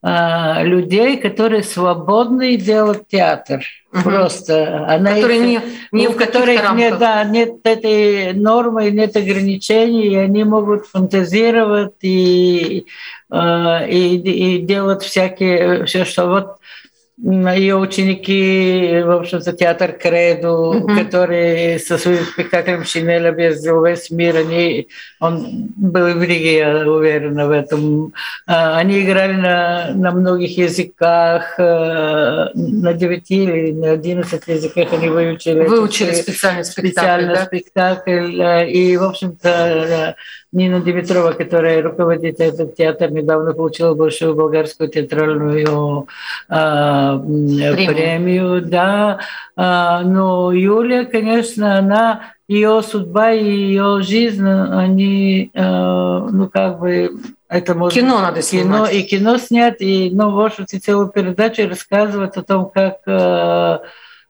людей, 0.00 1.16
которые 1.16 1.64
свободны 1.64 2.56
делать 2.56 3.08
театр. 3.08 3.64
Угу. 3.92 4.02
Просто 4.02 4.86
она 4.86 5.14
которые 5.14 5.38
их, 5.38 5.44
не, 5.44 5.60
не 5.92 6.06
в 6.08 6.16
которых 6.16 6.72
нет, 6.74 6.98
да, 6.98 7.24
нет 7.24 7.54
этой 7.64 8.32
нормы, 8.32 8.90
нет 8.90 9.16
ограничений, 9.16 10.08
и 10.08 10.16
они 10.16 10.44
могут 10.44 10.86
фантазировать 10.86 11.94
и, 12.02 12.86
и, 13.32 14.16
и 14.16 14.58
делать 14.58 15.02
всякие 15.02 15.84
все, 15.86 16.04
что 16.04 16.28
вот 16.28 16.58
ее 17.20 17.76
ученики, 17.76 19.02
в 19.04 19.10
общем-то, 19.10 19.52
театр 19.52 19.92
Креду, 19.92 20.74
mm-hmm. 20.74 21.04
который 21.04 21.80
со 21.80 21.98
своим 21.98 22.22
спектаклем 22.24 22.84
«Шинель 22.84 23.26
объездил 23.26 23.84
весь 23.84 24.10
мир», 24.10 24.36
они, 24.36 24.88
он 25.18 25.72
был 25.74 26.14
в 26.14 26.22
Риге, 26.22 26.58
я 26.58 26.88
уверена 26.88 27.48
в 27.48 27.50
этом. 27.50 28.12
А, 28.46 28.76
они 28.78 29.02
играли 29.02 29.32
на, 29.32 29.90
на 29.94 30.12
многих 30.12 30.56
языках, 30.56 31.58
э, 31.58 32.50
на 32.54 32.94
9 32.94 33.30
или 33.32 33.72
на 33.72 33.92
11 33.92 34.42
языках 34.46 34.92
они 34.92 35.08
выучили. 35.08 35.66
Выучили 35.66 36.12
специальный 36.12 36.64
спектакль, 36.64 36.88
специальный 36.88 37.34
да? 37.34 37.46
спектакль. 37.46 38.40
Э, 38.40 38.70
и, 38.70 38.96
в 38.96 39.02
общем-то, 39.02 40.14
Нина 40.50 40.80
Димитрова, 40.80 41.32
которая 41.32 41.82
руководит 41.82 42.40
этот 42.40 42.74
театр, 42.74 43.10
недавно 43.10 43.52
получила 43.52 43.92
большую 43.94 44.34
болгарскую 44.34 44.88
театральную 44.88 46.08
э, 46.48 46.54
премию. 46.54 47.94
премию, 47.94 48.62
да. 48.62 49.20
Э, 49.56 50.00
но 50.04 50.50
Юлия, 50.52 51.04
конечно, 51.04 51.76
она 51.76 52.32
ее 52.48 52.82
судьба 52.82 53.32
и 53.32 53.44
ее 53.44 54.00
жизнь, 54.00 54.48
они, 54.48 55.50
э, 55.52 55.60
ну 55.60 56.48
как 56.48 56.80
бы 56.80 57.10
это 57.50 57.74
может 57.74 57.94
кино 57.98 58.20
надо 58.20 58.40
кино 58.40 58.86
снимать. 58.86 58.94
и 58.94 59.02
кино 59.02 59.36
снять 59.36 59.80
и 59.80 60.10
ну 60.10 60.30
в 60.30 60.40
общем-то 60.40 60.80
целую 60.80 61.08
передачу 61.08 61.68
рассказывать 61.68 62.36
о 62.38 62.42
том, 62.42 62.70
как 62.70 63.00
э, 63.06 63.78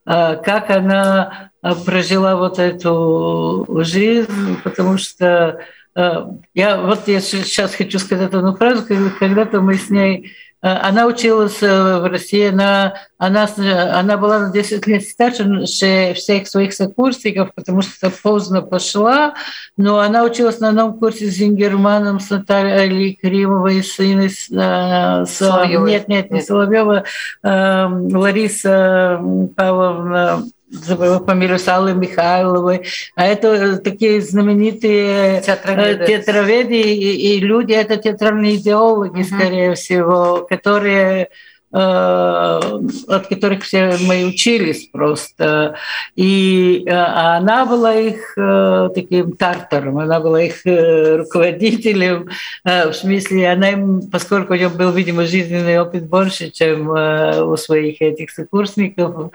как 0.05 0.71
она 0.71 1.51
прожила 1.85 2.35
вот 2.35 2.59
эту 2.59 3.67
жизнь, 3.83 4.57
потому 4.65 4.97
что 4.97 5.61
Э, 5.61 5.63
я 5.95 6.81
вот 6.81 7.09
я 7.09 7.21
сейчас 7.21 7.75
хочу 7.75 7.99
сказать 7.99 8.33
одну 8.33 8.55
фразу, 8.55 8.85
когда-то 9.19 9.61
мы 9.61 9.75
с 9.75 9.91
ней 9.91 10.33
э, 10.63 10.69
она 10.69 11.07
училась 11.07 11.63
э, 11.63 11.99
в 11.99 12.05
России, 12.09 12.49
она, 12.49 12.95
она, 13.17 13.49
она 13.57 14.17
была 14.17 14.39
на 14.39 14.53
10 14.53 14.87
лет 14.87 15.03
старше 15.03 15.65
всех 15.65 16.47
своих 16.47 16.73
сокурсников, 16.73 17.51
потому 17.55 17.83
что 17.83 18.11
поздно 18.11 18.63
пошла, 18.63 19.35
но 19.77 19.99
она 19.99 20.25
училась 20.25 20.61
на 20.61 20.69
одном 20.69 20.99
курсе 20.99 21.27
с 21.27 21.35
Зингерманом, 21.35 22.21
с 22.21 22.31
Натальей 22.31 23.19
Кримовой, 23.21 23.83
с 23.83 23.99
Инной, 23.99 24.31
с, 24.31 24.49
нет, 24.51 26.09
нет, 26.09 26.31
не 26.31 26.43
Соловьева, 26.43 27.05
Лариса 27.43 29.21
Павловна 29.57 30.45
забыла 30.71 31.25
фамилию 31.25 31.59
Салы 31.59 31.95
Михайловой, 31.95 32.83
а 33.15 33.27
это 33.27 33.79
такие 33.79 34.21
знаменитые 34.21 35.41
театроведы, 35.41 36.07
театроведы 36.07 36.81
и, 36.81 37.37
и 37.37 37.41
люди, 37.41 37.73
это 37.73 37.97
театральные 37.97 38.57
идеологи, 38.57 39.21
mm-hmm. 39.21 39.25
скорее 39.25 39.75
всего, 39.75 40.47
которые 40.49 41.29
Э, 41.71 42.61
от 43.09 43.27
которых 43.27 43.63
все 43.63 43.99
мы 44.01 44.25
учились 44.25 44.89
просто. 44.91 45.75
И 46.17 46.83
э, 46.87 46.91
она 46.91 47.67
была 47.67 47.95
их 47.95 48.33
э, 48.39 48.89
таким 48.95 49.33
тартаром, 49.33 49.99
она 49.99 50.19
была 50.19 50.45
их 50.45 50.65
руководителем, 50.65 52.31
в 52.65 52.93
смысле, 52.95 53.51
она 53.51 53.71
им, 53.73 54.09
поскольку 54.11 54.55
у 54.55 54.57
нее 54.57 54.71
был, 54.71 54.93
видимо, 54.93 55.27
жизненный 55.27 55.79
опыт 55.79 56.07
больше, 56.07 56.51
чем 56.51 56.89
у 56.89 57.57
своих 57.59 58.01
этих 58.01 58.31
сокурсников, 58.31 59.33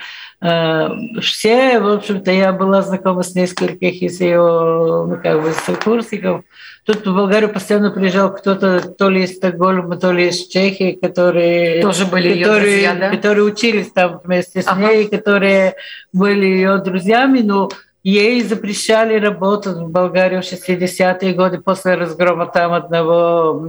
все, 1.21 1.79
в 1.79 1.88
общем-то, 1.88 2.29
я 2.29 2.51
была 2.51 2.81
знакома 2.81 3.23
с 3.23 3.33
нескольких 3.33 4.01
из 4.01 4.19
ее, 4.19 5.05
ну, 5.07 5.17
как 5.23 5.41
бы, 5.41 5.53
сокурсников, 5.53 6.41
тут 6.85 7.07
в 7.07 7.15
Болгарию 7.15 7.50
постоянно 7.50 7.91
приезжал 7.91 8.33
кто-то 8.33 8.81
то 8.81 9.09
ли 9.09 9.23
из 9.23 9.38
Стокгольма, 9.38 9.95
то 9.95 10.12
ли 10.12 10.27
из 10.27 10.45
Чехии, 10.47 11.00
которые... 11.01 11.81
Тоже 11.81 12.05
были 12.05 12.43
которые, 12.43 12.81
ее 12.81 12.89
друзья, 12.89 12.95
да? 12.95 13.15
Которые 13.15 13.45
учились 13.45 13.91
там 13.91 14.19
вместе 14.21 14.62
с 14.62 14.67
Ага. 14.67 14.81
ней, 14.81 15.07
которые 15.07 15.75
были 16.12 16.45
ее 16.45 16.77
друзьями, 16.79 17.39
но 17.39 17.69
ей 18.03 18.43
запрещали 18.43 19.17
работать 19.17 19.77
в 19.77 19.89
Болгарии 19.89 20.41
в 20.41 20.43
60-е 20.43 21.33
годы 21.33 21.59
после 21.59 21.95
разгрома 21.95 22.47
там 22.47 22.73
одного 22.73 23.65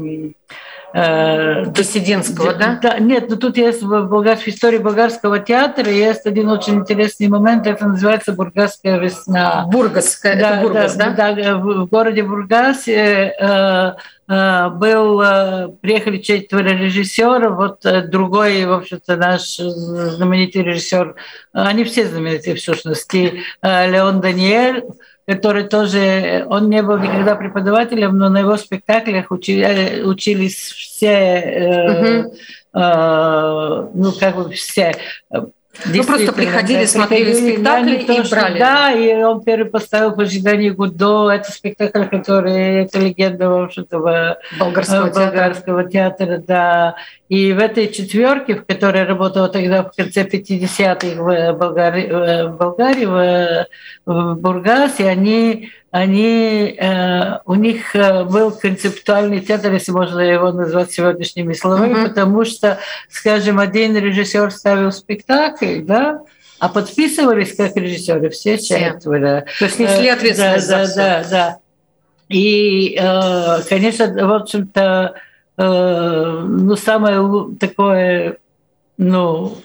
э, 0.94 1.64
да? 2.54 2.78
да, 2.80 2.98
нет, 2.98 3.28
но 3.28 3.36
тут 3.36 3.56
есть 3.56 3.82
в, 3.82 4.06
болгар... 4.06 4.36
в 4.36 4.48
истории 4.48 4.78
болгарского 4.78 5.38
театра 5.40 5.90
есть 5.90 6.24
один 6.24 6.48
очень 6.48 6.76
интересный 6.76 7.28
момент, 7.28 7.66
это 7.66 7.86
называется 7.86 8.32
«Бургасская 8.32 8.98
весна». 8.98 9.66
Бургас, 9.70 10.20
это 10.22 10.60
Бургас, 10.62 10.96
да? 10.96 11.10
да, 11.10 11.56
в 11.56 11.84
в 11.84 11.88
городе 11.88 12.22
Бургасе 12.22 13.34
э, 13.38 13.92
э, 14.28 14.68
был, 14.70 15.20
э, 15.20 15.68
приехали 15.80 16.18
четверо 16.18 16.70
режиссеров, 16.70 17.56
вот 17.56 17.84
э, 17.84 18.02
другой, 18.02 18.64
в 18.64 18.72
общем-то, 18.72 19.16
наш 19.16 19.56
знаменитый 19.56 20.62
режиссер, 20.62 21.14
они 21.52 21.84
все 21.84 22.06
знаменитые 22.06 22.56
в 22.56 22.60
сущности, 22.60 23.42
э, 23.62 23.90
Леон 23.90 24.20
Даниэль, 24.20 24.84
который 25.26 25.64
тоже, 25.64 26.44
он 26.48 26.68
не 26.68 26.82
был 26.82 26.98
никогда 26.98 27.34
преподавателем, 27.34 28.16
но 28.18 28.28
на 28.28 28.40
его 28.40 28.56
спектаклях 28.56 29.30
учи- 29.30 29.60
э, 29.60 30.02
учились 30.02 30.56
все, 30.56 31.06
э, 31.08 32.24
э, 32.74 33.88
ну, 33.94 34.12
как 34.18 34.36
бы 34.36 34.50
все. 34.52 34.94
Ну, 35.86 36.04
просто 36.04 36.32
приходили, 36.32 36.84
смотрели 36.84 37.32
спектакли 37.32 37.96
не 37.98 38.04
то, 38.04 38.12
и 38.12 38.24
что- 38.24 38.36
брали. 38.36 38.58
Да, 38.58 38.92
и 38.92 39.12
он 39.22 39.42
первый 39.42 39.70
поставил 39.70 40.14
в 40.14 40.20
ожидании 40.20 40.70
Гудо. 40.70 41.30
Это 41.30 41.50
спектакль, 41.50 42.04
который, 42.04 42.84
это 42.84 42.98
легенда, 43.00 43.48
в 43.48 43.64
общем-то, 43.64 44.38
Болгарского 44.58 45.06
э, 45.06 45.10
театра. 45.10 45.26
болгарского 45.26 45.84
театра, 45.90 46.42
да. 46.46 46.96
И 47.28 47.52
в 47.52 47.58
этой 47.58 47.88
четверке, 47.88 48.56
в 48.56 48.64
которой 48.64 49.04
работала 49.04 49.48
тогда 49.48 49.82
в 49.82 49.92
конце 49.94 50.24
50-х 50.24 51.22
в 51.22 51.52
Болгарии, 51.58 52.46
в, 52.46 52.56
Болгарии, 52.56 53.06
в, 53.06 53.66
в 54.06 54.34
Бургасе, 54.36 55.08
они, 55.08 55.70
они, 55.94 56.74
э, 56.76 57.38
у 57.44 57.54
них 57.54 57.94
э, 57.94 58.24
был 58.24 58.50
концептуальный 58.50 59.38
театр, 59.38 59.72
если 59.72 59.92
можно 59.92 60.18
его 60.18 60.50
назвать 60.50 60.90
сегодняшними 60.90 61.52
словами, 61.52 61.92
Мгм. 61.92 62.08
потому 62.08 62.44
что, 62.44 62.80
скажем, 63.08 63.60
один 63.60 63.96
режиссер 63.96 64.50
ставил 64.50 64.90
спектакль, 64.90 65.82
да, 65.82 66.22
а 66.58 66.68
подписывались 66.68 67.54
как 67.54 67.76
режиссеры 67.76 68.30
все 68.30 68.58
четверо. 68.58 69.44
То 69.60 69.66
есть 69.66 69.78
несли 69.78 70.08
Э, 70.08 70.14
ответственность 70.14 70.68
да, 70.68 70.84
за 70.86 70.96
да, 70.96 71.22
да, 71.22 71.28
да. 71.30 71.58
И, 72.28 72.98
э, 73.00 73.62
конечно, 73.68 74.26
в 74.26 74.32
общем-то, 74.32 75.14
э, 75.56 76.42
ну, 76.44 76.74
самое 76.74 77.54
такое, 77.60 78.38
ну, 78.98 79.58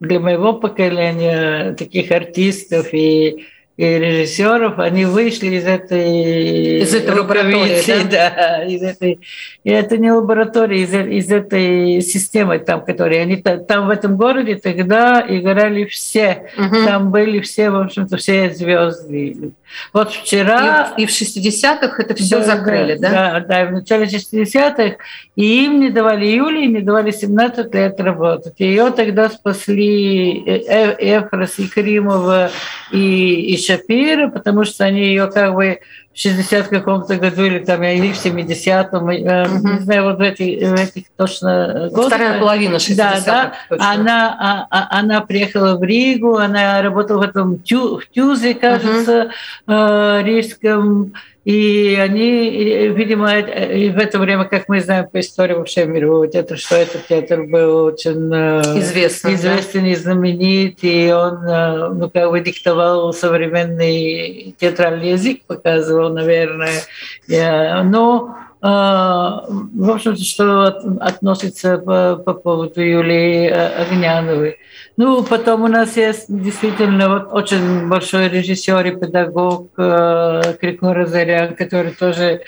для 0.00 0.20
моего 0.20 0.54
поколения 0.54 1.74
таких 1.74 2.10
артистов 2.12 2.94
и, 2.94 3.44
и 3.76 3.84
режиссеров, 3.98 4.78
они 4.78 5.04
вышли 5.04 5.56
из 5.56 5.66
этой 5.66 6.80
Из 6.82 6.94
этой 6.94 7.10
лаборатории, 7.18 7.52
рукавицы, 7.80 8.04
да, 8.08 8.64
из 8.64 8.82
этой, 8.82 9.18
и 9.64 9.70
это 9.70 9.96
не 9.98 10.12
лаборатория, 10.12 10.82
из, 10.82 10.94
из 10.94 11.32
этой 11.32 12.00
системы 12.00 12.60
там, 12.60 12.84
которые 12.84 13.22
они 13.22 13.36
та- 13.36 13.58
там 13.58 13.88
в 13.88 13.90
этом 13.90 14.16
городе 14.16 14.54
тогда 14.56 15.24
играли 15.28 15.86
все, 15.86 16.50
Мгм. 16.56 16.84
там 16.84 17.10
были 17.10 17.40
все, 17.40 17.70
в 17.70 17.76
общем-то, 17.80 18.16
все 18.16 18.50
звезды. 18.50 19.50
Вот 19.92 20.12
вчера... 20.12 20.92
И, 20.96 21.02
и 21.02 21.06
в 21.06 21.10
60-х 21.10 22.02
это 22.02 22.14
все 22.14 22.38
Да, 22.38 22.44
закрыли, 22.44 22.96
да? 22.96 23.10
Да, 23.10 23.40
да, 23.40 23.66
в 23.66 23.72
начале 23.72 24.06
60-х. 24.06 24.96
И 25.36 25.64
им 25.64 25.80
не 25.80 25.90
давали 25.90 26.26
Юлии, 26.26 26.66
не 26.66 26.80
давали 26.80 27.10
17 27.10 27.74
лет 27.74 28.00
работать. 28.00 28.54
Ее 28.58 28.90
тогда 28.90 29.28
спасли 29.28 30.42
э, 30.46 30.62
э, 30.66 31.18
Эфрос 31.18 31.58
и 31.58 31.66
Кримова 31.68 32.50
и, 32.92 33.54
и 33.54 33.56
Шапира, 33.56 34.28
потому 34.28 34.64
что 34.64 34.84
они 34.84 35.06
ее 35.06 35.30
как 35.30 35.54
бы 35.54 35.80
в 36.14 36.18
60 36.18 36.68
каком-то 36.68 37.16
году 37.16 37.44
или 37.44 37.58
там 37.58 37.82
или 37.82 38.12
в 38.12 38.24
70-м, 38.24 39.08
э, 39.08 39.48
не 39.48 39.80
знаю, 39.80 40.04
вот 40.04 40.18
в 40.18 40.20
этих, 40.20 40.68
в 40.68 40.74
этих 40.74 41.04
точно 41.16 41.88
годах. 41.92 42.06
Вторая 42.06 42.38
половина 42.38 42.76
60-х. 42.76 43.22
Да, 43.26 43.76
да. 43.76 43.90
Она, 43.90 44.36
а- 44.38 44.66
а- 44.70 44.98
она 45.00 45.20
приехала 45.22 45.76
в 45.76 45.82
Ригу, 45.82 46.36
она 46.36 46.80
работала 46.82 47.18
в 47.18 47.22
этом 47.22 47.58
тю, 47.58 47.98
в 47.98 48.06
Тюзе, 48.08 48.54
кажется, 48.54 49.30
э, 49.66 50.20
рижском. 50.22 51.14
И 51.44 51.94
они, 52.00 52.88
видимо, 52.88 53.30
э, 53.34 53.78
и 53.78 53.90
в 53.90 53.98
это 53.98 54.18
время, 54.18 54.44
как 54.44 54.66
мы 54.68 54.80
знаем 54.80 55.06
по 55.12 55.20
истории 55.20 55.52
вообще 55.52 55.84
мирового 55.84 56.26
театра, 56.26 56.56
что 56.56 56.76
этот 56.76 57.06
театр 57.06 57.42
был 57.42 57.84
очень 57.84 58.30
э, 58.32 58.60
Известный, 58.80 59.32
да. 59.32 59.36
известен 59.36 59.84
и 59.84 59.94
знаменит, 59.94 60.78
и 60.82 61.12
он 61.12 61.44
э, 61.46 61.88
ну, 61.90 62.08
как 62.08 62.30
бы 62.30 62.40
диктовал 62.40 63.12
современный 63.12 64.54
театральный 64.58 65.10
язык, 65.10 65.42
показывал, 65.46 66.10
наверное. 66.10 66.80
Но 67.28 68.36
э, 68.62 68.66
в 68.66 69.90
общем-то, 69.90 70.22
что 70.24 70.62
от- 70.62 70.84
относится 71.02 71.76
по, 71.76 72.16
по 72.24 72.32
поводу 72.32 72.80
Юлии 72.80 73.48
э, 73.48 73.82
Огняновой. 73.82 74.56
Ну, 74.96 75.24
потом 75.24 75.64
у 75.64 75.68
нас 75.68 75.96
есть 75.96 76.26
действительно 76.28 77.08
вот 77.08 77.32
очень 77.32 77.88
большой 77.88 78.28
режиссер 78.28 78.86
и 78.86 78.96
педагог 78.96 79.70
э, 79.76 80.54
Крикун 80.60 80.92
Розарян, 80.92 81.56
который 81.56 81.90
тоже 81.90 82.42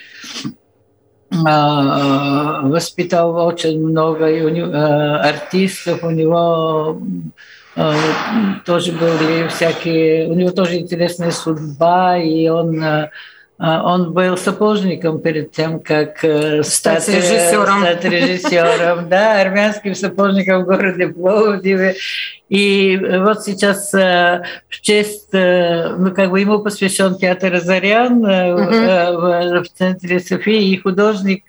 э, 1.31 1.35
воспитал 2.63 3.35
очень 3.35 3.85
много 3.85 4.31
и 4.31 4.43
у 4.43 4.49
него, 4.49 4.71
э, 4.71 5.17
артистов, 5.29 6.05
у 6.05 6.11
него 6.11 7.03
э, 7.75 7.93
тоже 8.65 8.93
были 8.93 9.49
всякие, 9.49 10.29
у 10.29 10.35
него 10.35 10.51
тоже 10.53 10.77
интересная 10.77 11.33
судьба, 11.33 12.17
и 12.17 12.47
он 12.47 12.81
э, 12.81 13.11
он 13.59 14.13
был 14.13 14.37
сапожником 14.37 15.21
перед 15.21 15.51
тем, 15.53 15.81
как 15.81 16.23
э, 16.23 16.63
Стать 16.63 17.05
стать, 17.05 17.09
э, 17.09 17.17
режиссером. 17.17 17.81
стать 17.81 18.05
режиссером, 18.13 19.09
да, 19.09 19.41
армянским 19.41 19.95
сапожником 19.95 20.63
в 20.63 20.67
городе 20.67 21.09
Пловдиве. 21.09 21.97
И 22.51 22.97
вот 22.97 23.45
сейчас 23.45 23.95
э, 23.95 24.45
в 24.69 24.81
честь, 24.83 25.33
ну 25.33 26.13
как 26.15 26.31
бы 26.31 26.41
ему 26.41 26.59
посвящен 26.59 27.17
театр 27.17 27.55
Азарян 27.55 28.21
в, 28.21 29.63
в 29.63 29.69
центре 29.75 30.21
Софии, 30.21 30.73
и 30.73 30.79
художник 30.79 31.45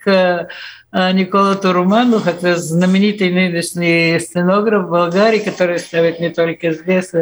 Никола 0.90 1.54
Туруманов, 1.56 2.26
это 2.26 2.56
знаменитый 2.56 3.30
нынешний 3.30 4.18
сценограф 4.18 4.86
в 4.86 4.90
Болгарии, 4.90 5.40
который 5.40 5.78
ставит 5.78 6.18
не 6.18 6.30
только 6.30 6.72
здесь, 6.72 7.12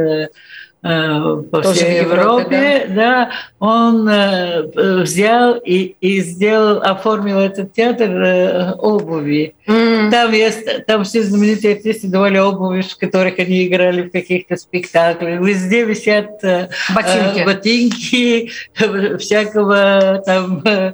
по 1.51 1.63
Тоже 1.63 1.75
всей 1.75 2.01
Европе, 2.03 2.57
Европе, 2.57 2.87
да, 2.95 3.31
он 3.59 4.09
э, 4.09 4.63
э, 4.75 5.01
взял 5.03 5.55
и, 5.57 5.97
и 6.01 6.21
сделал, 6.21 6.81
оформил 6.83 7.39
этот 7.41 7.73
театр 7.73 8.11
э, 8.11 8.73
обуви. 8.75 9.55
М, 9.67 10.11
Там 10.11 10.33
есть, 10.33 10.87
там 10.87 11.03
все 11.05 11.23
знаменитые 11.23 11.75
артисты 11.77 12.09
давали 12.09 12.39
обуви, 12.39 12.83
в 12.83 12.97
которых 12.99 13.39
они 13.39 13.67
играли 13.67 14.03
в 14.03 14.13
каких-то 14.13 14.57
спектаклях. 14.57 15.41
Везде 15.41 15.85
висят 15.85 16.45
э, 16.45 16.69
Ботинки. 16.95 17.39
э, 17.41 17.45
ботинки 17.45 18.51
всякого 19.19 20.23
там. 20.25 20.63
э, 20.65 20.93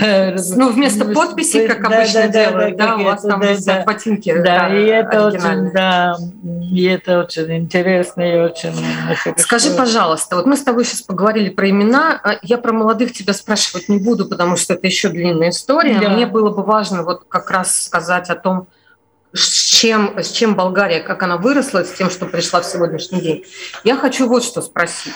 э, 0.00 0.36
Ну, 0.56 0.72
вместо 0.72 1.04
подписи, 1.06 1.66
как 1.66 1.82
да, 1.88 1.98
обычно 1.98 2.22
да, 2.22 2.28
да, 2.28 2.32
делают, 2.50 2.76
да, 2.76 2.84
да, 2.86 2.90
как 2.92 2.98
у 3.00 3.04
вас 3.04 3.22
там 3.22 3.40
да, 3.40 3.52
висят 3.52 3.66
да. 3.66 3.84
ботинки. 3.84 4.34
Да, 4.42 4.68
и 4.74 4.86
это 4.86 5.26
очень, 5.26 5.70
да, 5.72 6.16
и 6.72 6.84
это 6.84 7.20
очень 7.20 7.56
интересно 7.56 8.22
и 8.22 8.38
очень 8.38 8.72
хорошо. 9.42 9.66
Скажи, 9.68 9.76
пожалуйста, 9.76 10.36
вот 10.36 10.46
мы 10.46 10.56
с 10.56 10.62
тобой 10.62 10.84
сейчас 10.84 11.02
поговорили 11.02 11.50
про 11.50 11.68
имена, 11.70 12.20
а 12.22 12.38
я 12.42 12.58
про 12.58 12.72
молодых 12.72 13.12
тебя 13.12 13.32
спрашивать 13.32 13.88
не 13.88 13.98
буду, 13.98 14.26
потому 14.26 14.56
что 14.56 14.74
это 14.74 14.86
еще 14.86 15.08
длинная 15.08 15.50
история. 15.50 15.98
Да. 16.00 16.10
Мне 16.10 16.26
было 16.26 16.50
бы 16.50 16.62
важно 16.62 17.02
вот 17.02 17.24
как 17.28 17.50
раз 17.50 17.84
сказать 17.84 18.30
о 18.30 18.34
том, 18.34 18.68
с 19.32 19.50
чем, 19.50 20.16
с 20.16 20.30
чем 20.30 20.54
Болгария, 20.54 21.00
как 21.00 21.22
она 21.22 21.36
выросла, 21.36 21.84
с 21.84 21.92
тем, 21.92 22.08
что 22.08 22.26
пришла 22.26 22.60
в 22.60 22.66
сегодняшний 22.66 23.20
день. 23.20 23.44
Я 23.82 23.96
хочу 23.96 24.28
вот 24.28 24.44
что 24.44 24.62
спросить. 24.62 25.12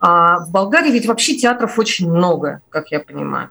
А 0.00 0.38
в 0.38 0.50
Болгарии 0.50 0.90
ведь 0.90 1.06
вообще 1.06 1.36
театров 1.36 1.78
очень 1.78 2.10
много, 2.10 2.62
как 2.70 2.90
я 2.90 3.00
понимаю. 3.00 3.50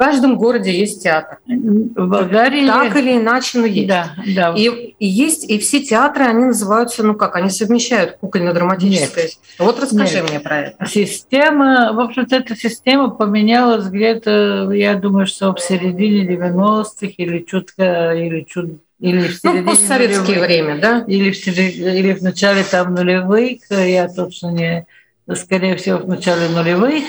Каждом 0.00 0.36
городе 0.38 0.72
есть 0.72 1.02
театр. 1.02 1.40
В 1.46 2.06
Болгарии... 2.06 2.66
Так 2.66 2.96
или 2.96 3.18
иначе, 3.18 3.58
но 3.58 3.66
есть. 3.66 3.86
Да, 3.86 4.12
да. 4.34 4.54
И, 4.56 4.94
и 4.98 5.06
есть, 5.06 5.44
и 5.50 5.58
все 5.58 5.80
театры, 5.80 6.24
они 6.24 6.46
называются, 6.46 7.02
ну 7.02 7.14
как, 7.14 7.36
они 7.36 7.50
совмещают 7.50 8.16
кукольно-драматическое. 8.22 9.28
Вот 9.58 9.78
расскажи 9.78 10.22
Нет. 10.22 10.30
мне 10.30 10.40
про 10.40 10.58
это. 10.60 10.86
Система, 10.86 11.92
в 11.92 12.00
общем-то, 12.00 12.34
эта 12.34 12.56
система 12.56 13.10
поменялась 13.10 13.88
где-то, 13.88 14.70
я 14.72 14.94
думаю, 14.94 15.26
что 15.26 15.52
в 15.54 15.60
середине 15.60 16.26
90-х 16.34 17.12
или 17.18 17.40
чутка, 17.40 18.14
или 18.14 18.46
чуть 18.48 18.78
или 19.00 19.18
в 19.28 19.44
Ну, 19.44 19.50
середине 19.52 19.62
в 19.62 19.64
постсоветское 19.66 20.24
нулевых. 20.26 20.46
время, 20.46 20.78
да? 20.80 21.04
Или 21.06 21.30
в, 21.30 21.46
или 21.46 22.14
в 22.14 22.22
начале 22.22 22.64
там 22.64 22.94
нулевых, 22.94 23.60
я 23.70 24.08
точно 24.08 24.48
не, 24.48 24.86
скорее 25.34 25.76
всего, 25.76 25.98
в 25.98 26.08
начале 26.08 26.48
нулевых. 26.48 27.04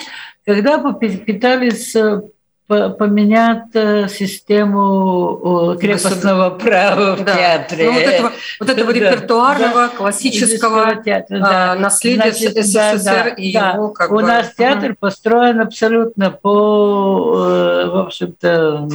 когда 0.46 0.78
попытались 0.78 1.96
поменять 2.90 3.74
э, 3.74 4.08
систему 4.08 5.78
крепостного 5.80 6.50
права 6.52 7.16
в 7.16 7.24
да. 7.24 7.36
театре. 7.36 7.86
Ну, 7.86 7.94
вот 7.94 8.02
этого, 8.02 8.32
вот 8.60 8.70
этого 8.70 8.88
да, 8.94 9.00
репертуарного, 9.00 9.74
да, 9.74 9.90
классического 9.90 10.96
театра, 11.04 11.40
да. 11.40 11.76
наследия 11.76 12.32
Значит, 12.32 12.66
СССР 12.66 13.04
да, 13.04 13.28
и 13.30 13.54
да. 13.54 13.72
его 13.72 13.90
как 13.90 14.12
У 14.12 14.16
бы... 14.16 14.22
нас 14.24 14.54
театр 14.56 14.96
построен 15.00 15.62
абсолютно 15.62 16.32
по, 16.32 17.36
э, 17.36 17.90
в 17.90 17.98
общем-то, 17.98 18.88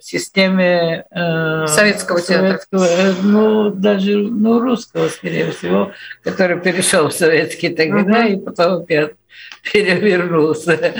системе 0.00 1.04
э, 1.10 1.66
советского, 1.66 2.18
советского 2.18 2.86
театра. 2.86 3.14
Ну, 3.22 3.70
даже 3.70 4.16
ну, 4.16 4.60
русского, 4.60 5.08
скорее 5.08 5.50
всего, 5.52 5.92
который 6.22 6.58
перешел 6.60 7.08
в 7.08 7.12
советский 7.12 7.70
тогда 7.70 8.20
угу. 8.20 8.28
и 8.28 8.36
потом 8.36 8.82
опять 8.82 9.12
перевернулся. 9.72 10.94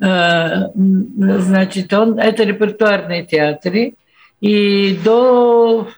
А, 0.00 0.70
значит, 0.74 1.92
он, 1.92 2.18
это 2.18 2.44
репертуарные 2.44 3.24
театры. 3.24 3.94
И 4.40 4.98
до 5.02 5.88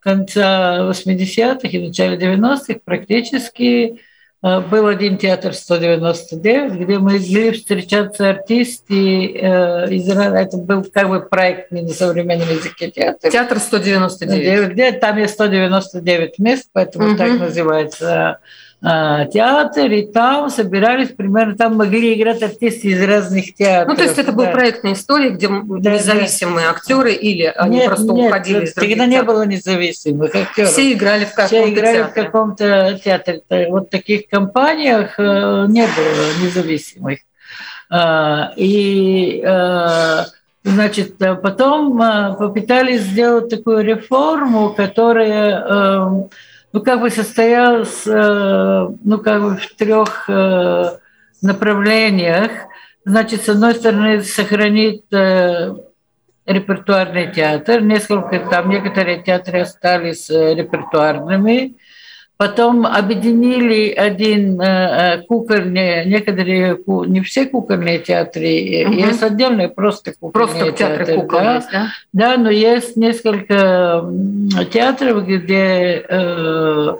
конца 0.00 0.88
80-х 0.90 1.68
и 1.68 1.88
начала 1.88 2.14
90-х 2.14 2.80
практически 2.84 4.00
а, 4.40 4.60
был 4.60 4.86
один 4.86 5.18
театр 5.18 5.52
199, 5.52 6.72
где 6.74 6.98
мы 6.98 7.12
могли 7.12 7.50
встречаться 7.50 8.30
артисты 8.30 9.32
э, 9.32 9.92
из 9.92 10.08
Это 10.08 10.56
был 10.58 10.84
как 10.84 11.08
бы 11.08 11.20
проект 11.22 11.72
не 11.72 11.82
на 11.82 11.88
современном 11.88 12.48
языке 12.48 12.90
театр. 12.90 13.30
Театр 13.30 13.58
199. 13.58 14.72
Где, 14.72 14.92
там 14.92 15.18
есть 15.18 15.34
199 15.34 16.38
мест, 16.38 16.68
поэтому 16.72 17.08
угу. 17.08 17.16
так 17.16 17.40
называется 17.40 18.38
театр, 18.80 19.90
и 19.90 20.06
там 20.06 20.50
собирались 20.50 21.08
примерно, 21.08 21.56
там 21.56 21.76
могли 21.76 22.14
играть 22.14 22.42
артисты 22.42 22.88
из 22.88 23.02
разных 23.02 23.54
театров. 23.54 23.88
Ну, 23.88 23.96
то 23.96 24.04
есть 24.04 24.18
это 24.18 24.30
была 24.30 24.46
да. 24.46 24.52
проектная 24.52 24.92
история, 24.92 25.30
где 25.30 25.48
да, 25.48 25.94
независимые 25.94 26.66
да. 26.66 26.70
актеры 26.70 27.12
или 27.12 27.44
они 27.44 27.78
нет, 27.78 27.86
просто 27.86 28.12
нет, 28.12 28.28
уходили 28.28 28.64
из 28.64 28.74
других 28.74 28.98
Тогда 28.98 29.06
не 29.06 29.22
было 29.22 29.46
независимых 29.46 30.34
актеров. 30.34 30.70
Все 30.70 30.92
играли 30.92 31.24
в 31.24 31.34
каком-то 31.34 31.56
Все 31.56 31.72
играли 31.72 31.96
театре. 31.96 32.10
в 32.10 32.24
каком-то 32.24 33.00
театре. 33.04 33.42
Вот 33.68 33.90
таких 33.90 34.28
компаниях 34.28 35.14
э, 35.18 35.66
не 35.68 35.82
было 35.82 36.44
независимых. 36.44 37.18
А, 37.90 38.52
и 38.56 39.42
э, 39.44 40.24
Значит, 40.64 41.16
потом 41.16 42.02
э, 42.02 42.36
попытались 42.36 43.02
сделать 43.02 43.48
такую 43.48 43.84
реформу, 43.84 44.70
которая 44.70 46.28
ну, 46.72 46.82
как 46.82 47.00
бы 47.00 47.10
состоялась, 47.10 48.06
э, 48.06 48.88
ну, 49.04 49.18
как 49.18 49.42
бы 49.42 49.56
в 49.56 49.74
трех 49.76 50.28
э, 50.28 50.98
направлениях. 51.40 52.50
Значит, 53.04 53.42
с 53.42 53.48
одной 53.48 53.74
стороны, 53.74 54.22
сохранить 54.22 55.04
э, 55.12 55.74
репертуарный 56.44 57.32
театр, 57.32 57.80
несколько 57.82 58.38
там, 58.40 58.68
некоторые 58.68 59.22
театры 59.22 59.60
остались 59.60 60.28
репертуарными, 60.28 61.76
Потом 62.38 62.86
объединили 62.86 63.90
один 63.90 64.60
э, 64.60 65.22
кукольный, 65.28 66.06
некоторые, 66.06 66.78
не 66.86 67.20
все 67.20 67.46
кукольные 67.46 67.98
театры, 67.98 68.86
угу. 68.86 68.94
есть 68.94 69.22
отдельные 69.22 69.68
просто 69.68 70.12
кукольные 70.12 70.32
просто 70.32 70.72
театры. 70.72 71.04
театры 71.04 71.20
кукол 71.20 71.40
да? 71.40 71.54
есть, 71.56 71.68
да? 71.72 71.88
Да, 72.12 72.36
но 72.36 72.48
есть 72.48 72.96
несколько 72.96 74.08
театров, 74.72 75.26
где 75.26 76.04
э, 76.08 76.28
Э, 76.88 76.96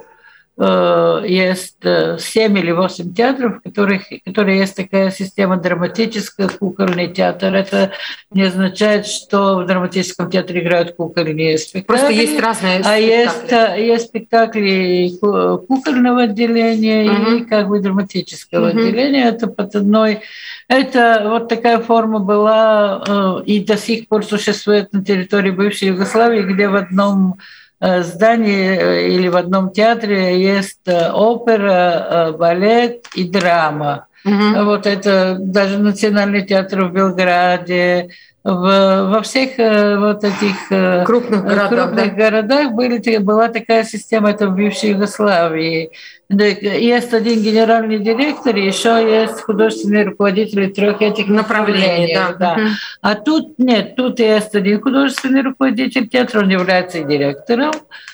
есть 0.59 1.77
7 1.81 1.87
э, 1.87 2.59
или 2.59 2.71
8 2.71 3.13
театров, 3.13 3.57
в 3.57 3.61
которых, 3.61 4.03
которые 4.25 4.59
есть 4.59 4.75
такая 4.75 5.09
система 5.09 5.55
драматическая, 5.55 6.49
кукольный 6.49 7.07
театр. 7.07 7.55
Это 7.55 7.91
не 8.29 8.43
означает, 8.43 9.07
что 9.07 9.59
в 9.59 9.65
драматическом 9.65 10.29
театре 10.29 10.61
играют 10.61 10.97
кукольные 10.97 11.57
спектакли. 11.57 11.87
Просто 11.87 12.09
есть 12.09 12.39
разные 12.41 12.83
спектакли. 12.83 12.91
А 12.91 12.97
есть, 12.97 13.51
э, 13.51 13.85
есть 13.87 14.05
спектакли 14.07 15.11
кукольного 15.21 16.23
отделения 16.23 17.09
угу. 17.09 17.31
и 17.35 17.45
как 17.45 17.69
бы 17.69 17.79
драматического 17.79 18.69
угу. 18.69 18.79
отделения. 18.79 19.29
Это 19.29 19.47
под 19.47 19.73
одной... 19.75 20.21
Это 20.67 21.23
вот 21.25 21.47
такая 21.47 21.79
форма 21.79 22.19
была 22.19 23.41
и 23.45 23.63
до 23.63 23.75
сих 23.75 24.07
пор 24.07 24.23
существует 24.23 24.93
на 24.93 25.03
территории 25.03 25.49
бывшей 25.49 25.87
Югославии, 25.87 26.41
где 26.41 26.67
в 26.67 26.75
одном 26.75 27.39
Э, 27.39 27.58
здании 27.81 28.77
э, 28.77 29.07
или 29.09 29.27
в 29.29 29.37
одном 29.37 29.71
театре 29.71 30.41
есть 30.41 30.81
э, 30.85 31.11
опера, 31.11 32.35
балет 32.37 33.07
и 33.15 33.23
драма. 33.23 34.07
Угу. 34.25 34.63
Вот 34.65 34.85
это 34.85 35.37
даже 35.39 35.77
Национальный 35.77 36.45
театр 36.45 36.85
в 36.85 36.93
Белграде, 36.93 38.09
в, 38.43 39.09
во 39.11 39.21
всех 39.21 39.57
вот 39.57 40.23
этих 40.23 41.05
крупных 41.05 41.43
городах, 41.43 41.69
крупных 41.69 42.15
да? 42.15 42.23
городах 42.23 42.71
были, 42.71 43.17
была 43.17 43.49
такая 43.49 43.83
система, 43.83 44.31
это 44.31 44.47
в 44.47 44.55
бывшей 44.55 44.91
Югославии. 44.91 45.91
Есть 46.29 47.13
один 47.13 47.41
генеральный 47.41 47.99
директор, 47.99 48.55
еще 48.55 49.03
есть 49.03 49.41
художественный 49.41 50.03
руководитель 50.03 50.71
трех 50.71 51.01
этих 51.01 51.27
направлений. 51.27 52.13
Да. 52.13 52.33
Да. 52.33 52.53
Угу. 52.53 52.69
А 53.01 53.15
тут 53.15 53.57
нет, 53.57 53.95
тут 53.95 54.19
есть 54.19 54.53
один 54.53 54.79
художественный 54.81 55.41
руководитель 55.41 56.07
театра, 56.07 56.41
он 56.41 56.49
является 56.49 56.99
и 56.99 57.03
директором, 57.03 57.71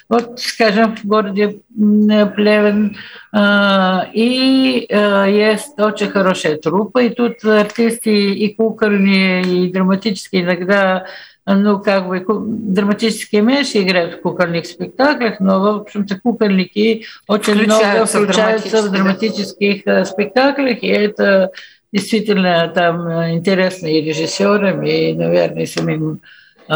вот, 0.08 0.40
скажем, 0.40 0.96
в 0.96 1.06
городе 1.06 1.62
Плевен. 1.76 2.98
А, 3.32 4.08
и 4.14 4.88
а, 4.92 5.26
есть 5.26 5.80
очень 5.80 6.10
хорошая 6.10 6.58
труппа, 6.58 7.04
и 7.04 7.10
тут 7.10 7.44
артисты 7.44 8.34
и 8.34 8.54
кукольные, 8.54 9.42
и 9.42 9.72
драматические 9.72 10.44
иногда 10.44 11.06
ну, 11.48 11.80
как 11.80 12.08
бы 12.08 12.26
драматические 12.28 13.42
меньше 13.42 13.84
играют 13.84 14.16
в 14.16 14.22
кукольных 14.22 14.66
спектаклях, 14.66 15.40
но, 15.40 15.60
в 15.60 15.82
общем-то, 15.82 16.20
кукольники 16.20 17.06
очень 17.28 17.54
включаются 17.54 18.18
много 18.18 18.34
включаются 18.34 18.82
в, 18.82 18.92
драматических 18.92 19.84
да. 19.86 20.06
спектаклях, 20.06 20.82
и 20.82 20.88
это 20.88 21.52
действительно 21.94 22.68
там 22.74 23.08
интересно 23.32 23.86
и 23.88 24.02
режиссерам, 24.02 24.84
и, 24.84 25.14
наверное, 25.14 25.68
самим 25.68 26.22
э, 26.68 26.74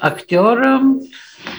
актерам. 0.00 1.02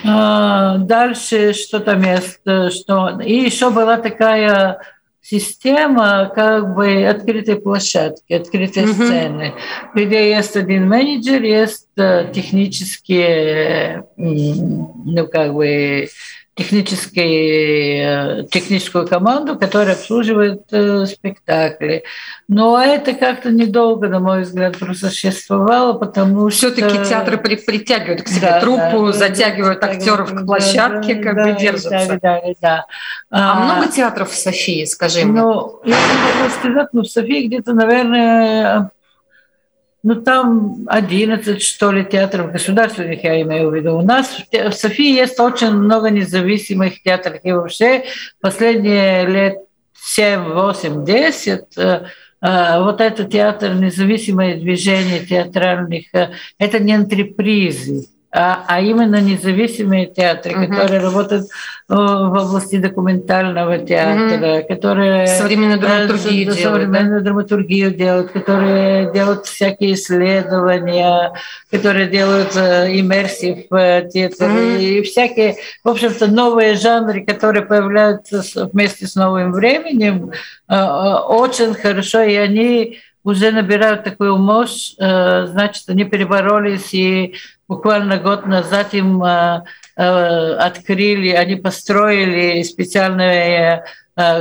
Э, 0.04 0.78
дальше 0.78 1.52
что 1.52 1.80
там 1.80 2.02
есть, 2.02 2.40
что... 2.44 3.20
И 3.24 3.34
еще 3.34 3.70
была 3.70 3.96
такая 3.98 4.80
система 5.22 6.30
как 6.34 6.74
бы 6.74 7.04
открытой 7.06 7.56
площадки, 7.56 8.32
открытой 8.32 8.84
mm-hmm. 8.84 8.92
сцены, 8.92 9.54
где 9.94 10.30
есть 10.30 10.56
один 10.56 10.88
менеджер, 10.88 11.42
есть 11.42 11.88
э, 11.96 12.30
технические, 12.34 14.04
ну 14.16 15.28
как 15.28 15.54
бы 15.54 16.08
технические, 16.54 18.42
э, 18.42 18.46
техническую 18.50 19.08
команду, 19.08 19.58
которая 19.58 19.94
обслуживает 19.94 20.64
э, 20.70 21.06
спектакли. 21.06 22.04
Но 22.46 22.80
это 22.80 23.14
как-то 23.14 23.50
недолго, 23.50 24.08
на 24.08 24.20
мой 24.20 24.42
взгляд, 24.42 24.76
просуществовало, 24.76 25.94
потому 25.94 26.50
что... 26.50 26.70
Все-таки 26.70 27.08
театры 27.08 27.38
при, 27.38 27.56
притягивают 27.56 28.22
к 28.22 28.28
себе 28.28 28.50
да, 28.50 28.60
труппу, 28.60 29.06
да, 29.06 29.12
затягивают 29.12 29.80
да, 29.80 29.86
актеров 29.86 30.32
да, 30.32 30.40
к 30.40 30.46
площадке, 30.46 31.14
да, 31.14 31.22
как 31.22 31.36
да, 31.36 31.44
бы 31.44 31.58
держатся. 31.58 32.18
Да, 32.20 32.40
да, 32.40 32.40
да. 32.60 32.86
А, 33.30 33.52
а 33.52 33.64
много 33.64 33.90
театров 33.90 34.30
в 34.30 34.36
Софии, 34.36 34.84
скажи 34.84 35.24
мне? 35.24 35.40
Ну, 35.40 35.80
я 35.84 35.96
не 35.96 36.40
могу 36.40 36.54
сказать, 36.58 36.88
но 36.92 37.02
в 37.02 37.06
Софии 37.06 37.46
где-то, 37.46 37.72
наверное, 37.72 38.90
ну, 40.02 40.16
там 40.16 40.84
11, 40.86 41.62
что 41.62 41.92
ли, 41.92 42.04
театров 42.04 42.52
государственных, 42.52 43.22
я 43.22 43.40
имею 43.42 43.70
в 43.70 43.74
виду. 43.74 43.96
У 43.96 44.02
нас 44.02 44.36
в 44.50 44.72
Софии 44.72 45.14
есть 45.14 45.38
очень 45.38 45.70
много 45.70 46.10
независимых 46.10 47.02
театров. 47.02 47.36
И 47.44 47.52
вообще 47.52 48.04
последние 48.40 49.26
лет 49.26 49.58
7, 49.94 50.52
8, 50.52 51.04
10 51.04 51.62
вот 52.42 53.00
этот 53.00 53.30
театр, 53.30 53.74
независимое 53.74 54.56
движение 54.56 55.20
театральных, 55.20 56.06
э, 56.12 56.32
это 56.58 56.80
не 56.80 56.92
антрепризы 56.92 58.08
а, 58.34 58.64
а 58.66 58.80
именно 58.80 59.20
независимые 59.20 60.06
театры, 60.06 60.52
угу. 60.56 60.66
которые 60.66 61.00
работают 61.00 61.48
в 61.86 61.94
области 61.94 62.78
документального 62.78 63.78
театра, 63.78 64.58
угу. 64.60 64.68
которые 64.68 65.26
современную 65.26 65.78
драматургию, 65.78 66.44
делают, 66.44 66.62
современную 66.62 67.20
да? 67.20 67.24
драматургию 67.24 67.94
делают, 67.94 68.32
которые 68.32 69.12
делают 69.12 69.44
всякие 69.44 69.92
исследования, 69.94 71.34
которые 71.70 72.08
делают 72.08 72.56
иммерсив 72.56 73.68
театр 74.10 74.50
угу. 74.50 74.78
и 74.78 75.02
всякие, 75.02 75.56
в 75.84 75.90
общем-то, 75.90 76.26
новые 76.28 76.76
жанры, 76.76 77.26
которые 77.26 77.66
появляются 77.66 78.42
вместе 78.72 79.06
с 79.06 79.14
новым 79.14 79.52
временем, 79.52 80.32
очень 80.68 81.74
хорошо, 81.74 82.22
и 82.22 82.34
они 82.36 82.98
уже 83.24 83.50
набирают 83.50 84.04
такую 84.04 84.36
мощь, 84.36 84.94
значит, 84.96 85.88
они 85.88 86.04
переборолись 86.04 86.92
и 86.92 87.34
буквально 87.72 88.18
год 88.18 88.46
назад 88.46 88.92
им 88.92 89.22
э, 89.24 89.62
э, 89.96 90.54
открыли, 90.56 91.30
они 91.30 91.56
построили 91.56 92.62
специальные 92.62 93.84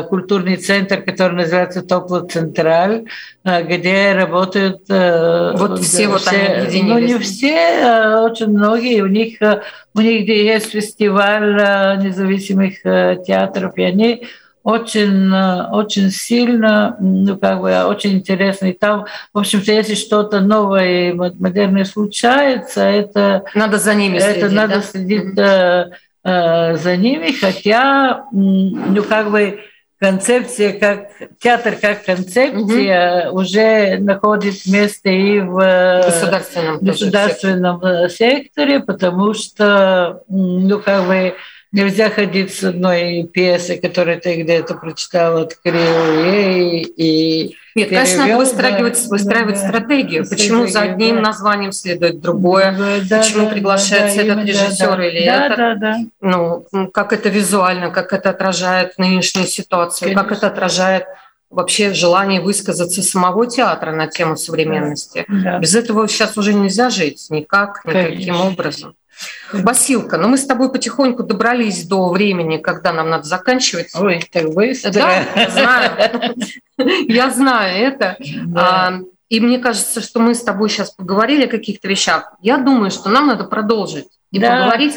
культурный 0.10 0.58
центр, 0.58 1.02
который 1.02 1.34
называется 1.34 1.82
Топло 1.82 2.28
Централь, 2.28 3.06
где 3.46 4.12
работают... 4.12 4.82
Вот 4.90 5.80
все, 5.80 6.10
вот 6.10 6.28
они 6.28 6.46
объединились. 6.46 6.90
Ну, 6.90 7.00
не 7.00 7.18
все, 7.20 8.20
очень 8.20 8.48
многие. 8.48 9.02
У 9.02 9.08
них, 9.08 9.38
у 9.94 10.02
них 10.02 10.28
есть 10.28 10.72
фестиваль 10.72 12.04
независимых 12.04 12.82
театров, 12.82 13.78
и 13.78 13.84
они 13.84 14.28
очень, 14.64 15.34
очень 15.34 16.12
сильно, 16.12 16.96
ну, 17.00 17.38
как 17.38 17.62
бы, 17.62 17.84
очень 17.86 18.14
интересно. 18.14 18.68
И 18.68 18.74
там, 18.74 19.06
в 19.34 19.40
общем-то, 19.40 19.72
если 19.72 19.96
что-то 19.96 20.40
новое 20.40 21.10
и 21.10 21.14
модерное 21.14 21.86
случается, 21.86 22.82
это... 22.82 23.44
Надо 23.56 23.78
за 23.78 23.96
ними 23.96 24.18
это 24.18 24.40
следить, 24.40 24.52
надо 24.56 24.76
да? 24.76 24.82
следить 24.82 25.38
э, 25.38 25.90
э, 26.24 26.78
за 26.78 26.98
ними, 26.98 27.32
хотя, 27.32 28.26
ну, 28.32 29.04
как 29.04 29.32
бы, 29.32 29.62
концепция 30.02 30.74
как 30.74 31.12
театр 31.40 31.76
как 31.80 32.04
концепция 32.04 33.30
угу. 33.30 33.42
уже 33.42 34.00
находит 34.00 34.66
место 34.66 35.10
и 35.10 35.40
в 35.40 36.04
государственном, 36.04 36.80
государственном 36.80 37.80
секторе. 37.80 38.10
секторе, 38.10 38.80
потому 38.80 39.36
что 39.36 40.24
ну 40.28 40.80
как 40.80 41.06
бы 41.06 41.36
Нельзя 41.72 42.10
ходить 42.10 42.54
с 42.54 42.66
одной 42.66 43.24
пьесы, 43.24 43.78
которую 43.78 44.20
ты 44.20 44.42
где-то 44.42 44.76
прочитал, 44.76 45.38
открыл 45.38 46.24
ей 46.26 46.84
и 46.84 47.56
Нет, 47.76 47.88
перевел, 47.88 48.04
конечно, 48.04 48.26
надо 48.26 48.38
выстраивать, 48.38 49.08
выстраивать 49.08 49.62
да, 49.62 49.68
стратегию. 49.68 50.30
Почему 50.30 50.68
за 50.68 50.82
одним 50.82 51.16
да. 51.16 51.22
названием 51.22 51.72
следует 51.72 52.20
другое? 52.20 52.76
Да, 53.10 53.20
Почему 53.20 53.46
да, 53.46 53.52
приглашается 53.54 54.18
да, 54.18 54.24
этот 54.24 54.46
режиссер 54.46 54.98
да, 54.98 55.08
или 55.08 55.26
да, 55.26 55.46
это? 55.46 55.56
Да, 55.56 55.76
да. 55.76 55.98
Ну, 56.20 56.90
как 56.94 57.14
это 57.14 57.30
визуально, 57.30 57.90
как 57.90 58.12
это 58.12 58.32
отражает 58.32 58.98
нынешнюю 58.98 59.48
ситуацию, 59.48 60.10
конечно. 60.10 60.24
как 60.24 60.38
это 60.38 60.48
отражает 60.48 61.06
вообще 61.50 61.94
желание 61.94 62.42
высказаться 62.42 63.02
самого 63.02 63.46
театра 63.48 63.92
на 63.92 64.08
тему 64.08 64.36
современности. 64.36 65.26
Да. 65.28 65.60
Без 65.60 65.76
этого 65.76 66.08
сейчас 66.10 66.38
уже 66.38 66.54
нельзя 66.54 66.90
жить 66.90 67.28
никак, 67.30 67.86
никаким 67.86 68.36
Конечно. 68.36 68.48
образом. 68.48 68.96
Басилка, 69.54 70.18
ну 70.18 70.28
мы 70.28 70.38
с 70.38 70.46
тобой 70.46 70.72
потихоньку 70.72 71.24
добрались 71.24 71.86
до 71.86 72.10
времени, 72.10 72.58
когда 72.58 72.94
нам 72.94 73.10
надо 73.10 73.24
заканчивать. 73.24 73.92
Ой, 73.96 74.24
так 74.32 74.54
быстро. 74.54 74.92
Да, 74.92 75.24
я 75.36 75.50
знаю. 75.50 76.36
Я 77.08 77.30
знаю 77.30 77.88
это. 77.88 78.18
А, 78.56 79.00
и 79.30 79.40
мне 79.40 79.60
кажется, 79.60 80.02
что 80.02 80.20
мы 80.20 80.36
с 80.36 80.42
тобой 80.42 80.70
сейчас 80.70 80.92
поговорили 80.92 81.46
о 81.46 81.50
каких-то 81.50 81.88
вещах. 81.88 82.34
Я 82.42 82.58
думаю, 82.58 82.92
что 82.92 83.10
нам 83.10 83.28
надо 83.28 83.44
продолжить 83.44 84.08
и 84.32 84.40
поговорить 84.40 84.96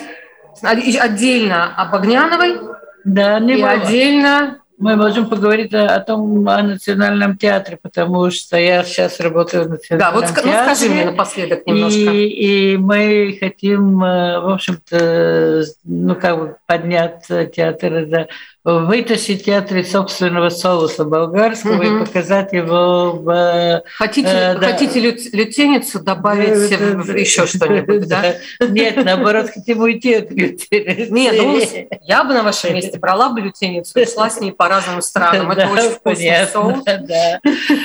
отдельно 0.62 1.74
об 1.74 1.94
Огняновой 1.94 2.58
да, 3.04 3.38
не 3.38 3.58
и 3.58 3.62
отдельно 3.62 4.60
мы 4.78 4.96
можем 4.96 5.28
поговорить 5.28 5.72
о, 5.74 5.94
о 5.94 6.00
том, 6.00 6.48
о 6.48 6.62
Национальном 6.62 7.36
театре, 7.38 7.78
потому 7.80 8.30
что 8.30 8.56
я 8.56 8.82
сейчас 8.84 9.20
работаю 9.20 9.64
в 9.64 9.70
Национальном 9.70 10.12
да, 10.12 10.20
вот 10.20 10.28
театре. 10.28 10.52
Да, 10.52 10.66
вот 10.66 10.76
скажи 10.76 10.90
мне 10.92 11.04
напоследок 11.04 11.66
немножко. 11.66 11.98
И, 11.98 12.72
и 12.72 12.76
мы 12.76 13.36
хотим, 13.38 14.02
э, 14.02 14.40
в 14.40 14.50
общем-то, 14.50 15.64
ну, 15.84 16.14
как 16.16 16.38
бы 16.38 16.56
поднять 16.66 17.26
театр, 17.26 18.06
да, 18.06 18.26
вытащить 18.64 19.44
театр 19.44 19.78
из 19.78 19.90
собственного 19.92 20.48
соуса 20.48 21.04
болгарского 21.04 21.74
угу. 21.74 21.82
и 21.82 22.06
показать 22.06 22.52
его 22.54 23.12
в... 23.12 23.82
Хотите, 23.96 24.28
э, 24.28 24.58
да. 24.58 24.68
хотите 24.68 25.00
лю, 25.00 25.12
лютеницу 25.32 26.02
добавить 26.02 26.70
да, 26.70 26.76
в, 26.76 27.06
да, 27.06 27.12
еще 27.12 27.46
что-нибудь, 27.46 28.08
да? 28.08 28.36
Нет, 28.60 29.04
наоборот, 29.04 29.50
хотим 29.52 29.80
уйти 29.80 30.14
от 30.14 30.30
лютеницы. 30.30 31.12
Нет, 31.12 31.34
ну, 31.36 31.60
я 32.02 32.24
бы 32.24 32.32
на 32.32 32.42
вашем 32.42 32.74
месте 32.74 32.98
брала 32.98 33.28
бы 33.28 33.42
лютеницу 33.42 33.92
шла 34.06 34.30
с 34.30 34.40
ней 34.40 34.52
по 34.52 34.63
разным 34.68 35.02
странам. 35.02 35.50
Это 35.50 35.68
очень 35.72 35.90
вкусный 35.90 36.46
соус. 36.46 36.84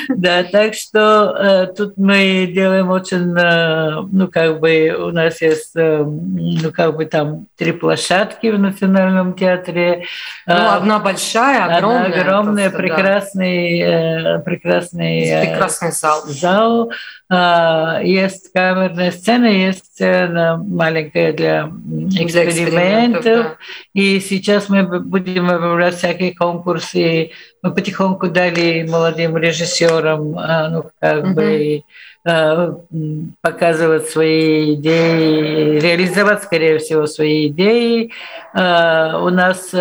Да, 0.09 0.43
так 0.43 0.73
что 0.73 1.35
э, 1.39 1.67
тут 1.67 1.97
мы 1.97 2.49
делаем 2.53 2.89
очень, 2.89 3.37
э, 3.37 4.01
ну, 4.11 4.27
как 4.27 4.59
бы, 4.59 4.95
у 4.97 5.11
нас 5.11 5.41
есть, 5.41 5.75
э, 5.75 6.03
ну, 6.03 6.71
как 6.71 6.95
бы 6.95 7.05
там 7.05 7.47
три 7.57 7.71
площадки 7.71 8.47
в 8.47 8.59
Национальном 8.59 9.33
театре. 9.33 10.03
Ну, 10.45 10.53
одна 10.53 10.99
большая, 10.99 11.65
огромная. 11.65 12.05
Одна 12.05 12.21
огромная, 12.21 12.69
прекрасный, 12.69 14.41
прекрасный, 14.43 15.45
прекрасный 15.45 15.91
зал. 15.91 16.23
зал. 16.27 16.91
Э, 17.31 17.99
есть 18.03 18.51
камерная 18.51 19.11
сцена, 19.11 19.45
есть 19.45 19.85
сцена 19.85 20.57
маленькая 20.57 21.31
для 21.33 21.71
экспериментов. 22.19 23.23
Да. 23.23 23.57
И 23.93 24.19
сейчас 24.19 24.67
мы 24.67 24.83
будем 24.99 25.49
объявлять 25.49 25.95
всякие 25.95 26.33
конкурсы. 26.33 27.31
Мы 27.61 27.71
потихоньку 27.71 28.29
дали 28.29 28.87
молодым 28.89 29.37
режиссерам, 29.37 30.39
э, 30.39 30.69
ну, 30.69 30.85
как 30.99 31.23
угу. 31.23 31.33
бы 31.35 31.83
э, 32.25 32.73
показывать 33.41 34.09
свои 34.09 34.73
идеи, 34.73 35.79
реализовать, 35.79 36.43
скорее 36.43 36.79
всего, 36.79 37.05
свои 37.05 37.47
идеи. 37.47 38.11
У 38.55 39.29
нас 39.29 39.71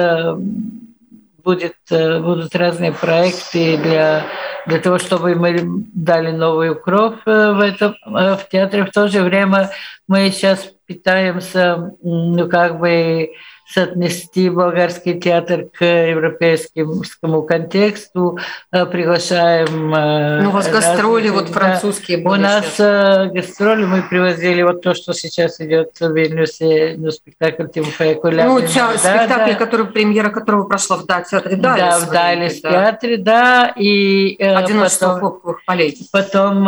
будет, 1.49 1.77
э, 1.91 2.21
будут 2.21 2.55
разные 2.55 2.93
проекты 2.93 3.79
для, 3.79 4.27
для 4.67 4.79
того, 4.81 4.99
чтобы 4.99 5.35
мы 5.35 5.57
дали 5.95 6.31
новую 6.31 6.79
кровь 6.79 7.21
э, 7.25 7.53
в, 7.53 7.61
этом, 7.61 7.97
э, 8.05 8.37
в 8.37 8.47
театре. 8.51 8.85
В 8.85 8.91
то 8.91 9.09
же 9.09 9.23
время 9.23 9.71
мы 10.07 10.31
сейчас 10.31 10.71
пытаемся, 10.87 11.95
ну, 12.03 12.47
как 12.51 12.79
бы, 12.79 13.31
соотнести 13.69 14.49
болгарский 14.49 15.21
театр 15.21 15.67
к 15.67 15.85
европейскому 15.85 17.43
контексту, 17.43 18.39
э, 18.73 18.87
приглашаем... 18.87 19.95
Э, 19.95 20.41
ну, 20.43 20.49
у 20.49 20.53
вас 20.53 20.71
гастроли 20.71 21.29
вот 21.29 21.51
французские 21.51 22.19
были 22.19 22.39
У 22.39 22.41
нас 22.41 22.65
сейчас. 22.65 22.81
Э, 22.81 23.31
гастроли 23.31 23.85
мы 23.85 24.03
привозили 24.03 24.63
вот 24.63 24.81
то, 24.81 24.95
что 24.95 25.13
сейчас 25.13 25.61
идет 25.61 25.91
в 26.01 26.13
Вильнюсе, 26.13 26.95
ну, 26.97 27.11
спектакль 27.11 27.67
Тимофея 27.67 28.15
Кулябина. 28.15 28.49
Ну, 28.49 28.61
да, 28.61 28.97
спектакль, 28.97 29.53
да. 29.53 29.55
который, 29.55 29.87
премьера 29.87 30.31
которого 30.31 30.65
прошла 30.65 30.97
в 30.97 31.07
да, 31.07 31.23
театре 31.23 31.57
Дали. 31.57 31.79
Да, 31.79 31.99
в 31.99 32.11
Дали 32.11 32.61
да. 32.63 32.71
театре, 32.71 33.17
да. 33.19 33.75
И, 33.77 34.43
Одиночество 34.43 35.09
потом, 35.09 35.21
хлопковых 35.21 35.65
полей. 35.67 35.99
Потом, 36.11 36.65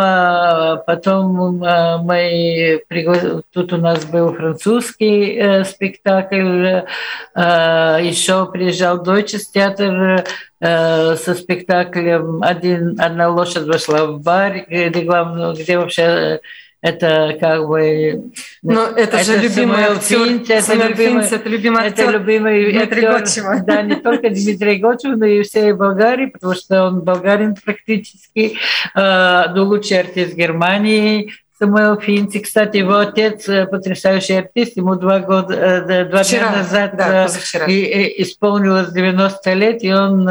потом 0.87 1.61
мы... 2.05 2.83
Тут 3.53 3.73
у 3.73 3.77
нас 3.79 4.05
был 4.05 4.35
французский 4.35 5.65
спектакль 5.65 6.81
еще 7.35 8.51
приезжал 8.51 9.05
Deutsches 9.05 9.43
театр 9.53 10.25
э, 10.61 11.17
со 11.17 11.35
спектаклем 11.35 12.43
«Один, 12.43 12.97
«Одна 13.01 13.29
лошадь 13.29 13.67
вошла 13.67 14.07
в 14.07 14.21
бар», 14.21 14.67
где, 14.69 15.03
главное, 15.03 15.55
где 15.55 15.79
вообще 15.79 16.41
это 16.83 17.37
как 17.39 17.67
бы... 17.67 18.31
Но 18.63 18.87
это, 18.87 19.19
это 19.19 19.25
же 19.25 19.39
любимый 19.39 19.83
актер. 19.83 20.25
Финц, 20.25 20.49
это, 20.49 20.75
любимый, 20.75 21.23
Финц, 21.23 21.33
это 21.33 21.49
любимый 21.49 21.87
актер. 21.87 22.05
Это 22.05 22.13
любимый 22.13 22.73
Дмитрий 22.73 23.05
актер, 23.05 23.21
Гочева. 23.21 23.65
Да, 23.67 23.83
не 23.83 23.97
только 23.97 24.31
Дмитрий 24.31 24.77
Гочева, 24.77 25.17
но 25.17 25.27
и 25.27 25.43
все 25.43 25.75
Болгарии, 25.75 26.27
потому 26.27 26.55
что 26.55 26.87
он 26.87 27.01
болгарин 27.01 27.55
практически, 27.55 28.57
э, 28.95 29.45
ну, 29.55 29.65
лучший 29.65 30.01
артист 30.01 30.35
Германии, 30.35 31.33
Самуэл 31.61 32.01
Финти. 32.01 32.39
Кстати, 32.39 32.79
его 32.79 32.97
отец 32.97 33.47
э, 33.47 33.67
потрясающий 33.67 34.33
артист, 34.33 34.79
ему 34.79 34.95
два, 34.95 35.19
года, 35.19 35.55
э, 35.55 36.05
два 36.07 36.23
Вчера, 36.23 36.49
дня 36.49 36.57
назад 36.57 36.97
да, 36.97 37.27
э, 37.27 37.71
и 37.71 38.23
исполнилось 38.23 38.91
90 38.91 39.53
лет, 39.53 39.85
и 39.85 39.93
он 39.93 40.27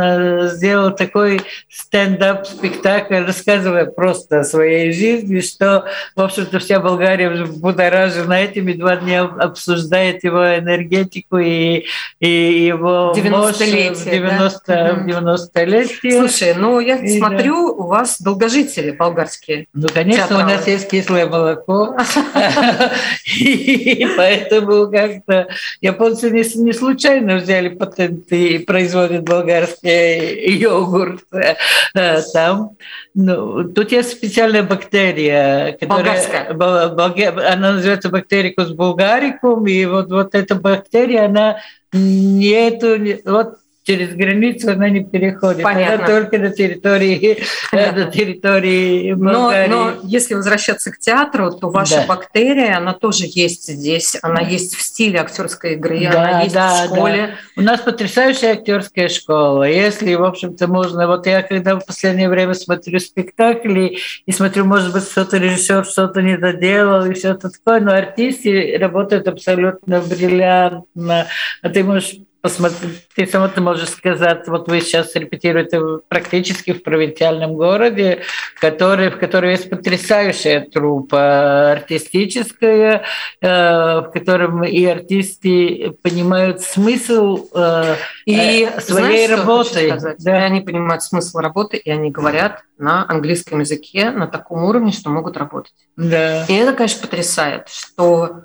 сделал 0.49 0.95
такой 0.95 1.41
стендап 1.69 2.47
спектакль, 2.47 3.17
рассказывая 3.17 3.85
просто 3.85 4.39
о 4.39 4.43
своей 4.43 4.91
жизни, 4.91 5.39
что, 5.41 5.85
в 6.15 6.21
общем-то, 6.21 6.57
вся 6.57 6.79
Болгария 6.79 7.45
будоражена 7.45 8.33
этими 8.33 8.73
два 8.73 8.95
дня 8.95 9.21
обсуждает 9.21 10.23
его 10.23 10.57
энергетику 10.57 11.37
и, 11.37 11.85
и 12.19 12.65
его 12.65 13.13
90-летие. 13.15 14.11
90, 14.11 14.61
да? 14.65 14.93
90 15.05 15.63
летие. 15.65 16.19
Слушай, 16.19 16.55
ну 16.55 16.79
я 16.79 16.95
и, 16.95 17.19
смотрю, 17.19 17.67
да. 17.67 17.83
у 17.83 17.87
вас 17.87 18.19
долгожители 18.19 18.89
болгарские. 18.89 19.67
Ну, 19.73 19.87
конечно, 19.93 20.23
театралы. 20.23 20.43
у 20.43 20.47
нас 20.47 20.65
есть 20.65 20.89
кислый 20.89 21.18
теплое 21.19 21.27
молоко. 21.27 21.95
И 23.25 24.07
поэтому 24.15 24.89
как-то 24.91 25.47
японцы 25.81 26.29
не 26.29 26.73
случайно 26.73 27.37
взяли 27.37 27.69
патент 27.69 28.31
и 28.31 28.59
производят 28.59 29.23
болгарский 29.23 30.55
йогурт 30.55 31.23
э, 31.33 32.21
там. 32.33 32.71
Ну, 33.13 33.65
тут 33.69 33.91
есть 33.91 34.11
специальная 34.11 34.63
бактерия, 34.63 35.77
которая... 35.79 36.53
Болгарская. 36.53 37.53
Она 37.53 37.73
называется 37.73 38.09
бактерикус 38.09 38.69
булгарикум, 38.69 39.65
и 39.67 39.85
вот, 39.85 40.09
вот 40.09 40.35
эта 40.35 40.55
бактерия, 40.55 41.25
она 41.25 41.57
нету... 41.91 42.97
Вот 43.25 43.55
через 43.89 44.13
границу 44.13 44.71
она 44.71 44.87
не 44.87 45.03
переходит. 45.03 45.63
Понятно. 45.63 46.05
Она 46.05 46.05
только 46.05 46.37
на 46.37 46.51
территории, 46.51 47.39
на 47.71 48.05
территории 48.05 49.13
но, 49.13 49.51
но 49.67 49.93
если 50.03 50.35
возвращаться 50.35 50.91
к 50.91 50.99
театру, 50.99 51.51
то 51.51 51.69
ваша 51.71 51.95
да. 51.95 52.05
бактерия, 52.05 52.77
она 52.77 52.93
тоже 52.93 53.23
есть 53.25 53.67
здесь. 53.67 54.15
Она 54.21 54.41
есть 54.41 54.75
в 54.75 54.81
стиле 54.83 55.19
актерской 55.19 55.73
игры, 55.73 56.01
да, 56.01 56.21
она 56.21 56.41
есть 56.41 56.53
да, 56.53 56.83
в 56.83 56.85
школе. 56.85 57.35
Да. 57.55 57.61
У 57.61 57.65
нас 57.65 57.79
потрясающая 57.81 58.51
актерская 58.51 59.09
школа. 59.09 59.63
Если, 59.63 60.13
в 60.13 60.23
общем-то, 60.23 60.67
можно... 60.67 61.07
Вот 61.07 61.25
я 61.25 61.41
когда 61.41 61.79
в 61.79 61.85
последнее 61.85 62.29
время 62.29 62.53
смотрю 62.53 62.99
спектакли 62.99 63.97
и 64.27 64.31
смотрю, 64.31 64.65
может 64.65 64.93
быть, 64.93 65.09
что-то 65.09 65.37
режиссер 65.37 65.83
что-то 65.83 66.21
не 66.21 66.37
доделал 66.37 67.05
и 67.05 67.15
все 67.15 67.33
такое, 67.33 67.79
но 67.79 67.93
артисты 67.93 68.77
работают 68.79 69.27
абсолютно 69.27 70.01
бриллиантно. 70.01 71.25
А 71.63 71.69
ты 71.69 71.83
можешь 71.83 72.17
посмотреть, 72.41 73.07
ты 73.15 73.25
сама 73.27 73.47
ты 73.49 73.61
можешь 73.61 73.89
сказать, 73.89 74.47
вот 74.47 74.67
вы 74.67 74.81
сейчас 74.81 75.15
репетируете 75.15 75.81
практически 76.07 76.73
в 76.73 76.83
провинциальном 76.83 77.55
городе, 77.55 78.23
который, 78.59 79.09
в 79.09 79.17
котором 79.17 79.49
есть 79.49 79.69
потрясающая 79.69 80.61
труппа 80.61 81.71
артистическая, 81.71 83.03
э, 83.41 83.47
в 83.47 84.11
котором 84.13 84.63
и 84.63 84.85
артисты 84.85 85.95
понимают 86.01 86.61
смысл 86.61 87.47
э, 87.53 87.95
и 88.25 88.69
э, 88.71 88.81
своей 88.81 89.27
знаешь, 89.27 89.39
работы. 89.39 90.15
Да. 90.19 90.35
Они 90.45 90.61
понимают 90.61 91.03
смысл 91.03 91.39
работы, 91.39 91.77
и 91.77 91.89
они 91.89 92.11
говорят 92.11 92.63
на 92.77 93.05
английском 93.09 93.59
языке 93.59 94.11
на 94.11 94.27
таком 94.27 94.63
уровне, 94.63 94.91
что 94.91 95.09
могут 95.09 95.35
работать. 95.37 95.73
Да. 95.97 96.45
И 96.45 96.53
это, 96.53 96.73
конечно, 96.73 97.01
потрясает, 97.01 97.67
что 97.67 98.43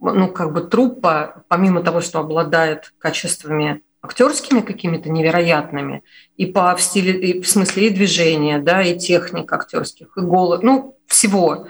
ну, 0.00 0.28
как 0.28 0.52
бы 0.52 0.62
труппа, 0.62 1.44
помимо 1.48 1.82
того, 1.82 2.00
что 2.00 2.20
обладает 2.20 2.92
качествами 2.98 3.82
актерскими 4.00 4.60
какими-то 4.60 5.10
невероятными, 5.10 6.02
и 6.36 6.46
по 6.46 6.74
в 6.74 6.80
стиле, 6.80 7.12
и 7.12 7.42
в 7.42 7.48
смысле 7.48 7.88
и 7.88 7.90
движения, 7.90 8.58
да, 8.58 8.82
и 8.82 8.98
техник 8.98 9.52
актерских, 9.52 10.08
и 10.16 10.20
голос, 10.20 10.60
ну, 10.62 10.96
всего, 11.06 11.68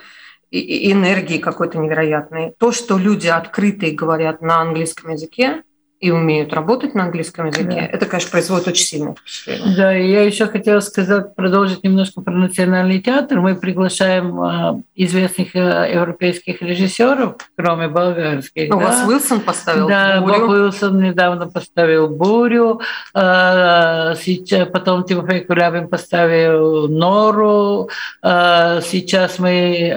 и, 0.50 0.58
и 0.58 0.92
энергии 0.92 1.38
какой-то 1.38 1.78
невероятной. 1.78 2.54
То, 2.58 2.72
что 2.72 2.98
люди 2.98 3.28
открытые 3.28 3.92
говорят 3.92 4.42
на 4.42 4.60
английском 4.60 5.12
языке, 5.12 5.62
и 6.00 6.10
умеют 6.12 6.52
работать 6.52 6.94
на 6.94 7.04
английском 7.04 7.46
языке, 7.46 7.64
да. 7.64 7.86
это, 7.86 8.06
конечно, 8.06 8.30
производит 8.30 8.68
очень 8.68 8.84
сильное 8.84 9.14
впечатление. 9.14 9.76
Да, 9.76 9.96
и 9.96 10.10
я 10.10 10.22
еще 10.22 10.46
хотела 10.46 10.80
сказать, 10.80 11.34
продолжить 11.34 11.82
немножко 11.82 12.20
про 12.20 12.32
национальный 12.32 13.00
театр. 13.00 13.40
Мы 13.40 13.56
приглашаем 13.56 14.40
э, 14.40 14.82
известных 14.94 15.56
э, 15.56 15.90
европейских 15.94 16.62
режиссеров, 16.62 17.36
кроме 17.56 17.88
болгарских. 17.88 18.74
У 18.74 18.78
да. 18.78 18.84
вас 18.84 19.08
Уилсон 19.08 19.40
поставил 19.40 19.88
да, 19.88 20.20
бурю. 20.20 20.40
Боб 20.40 20.50
Уилсон 20.50 21.00
недавно 21.02 21.48
поставил 21.48 22.08
бурю. 22.08 22.80
Э, 23.14 24.14
сейчас, 24.22 24.68
потом 24.68 25.04
Тимофей 25.04 25.40
Кулябин 25.40 25.88
поставил 25.88 26.86
Нору. 26.88 27.90
Э, 28.22 28.80
сейчас 28.84 29.40
мы 29.40 29.90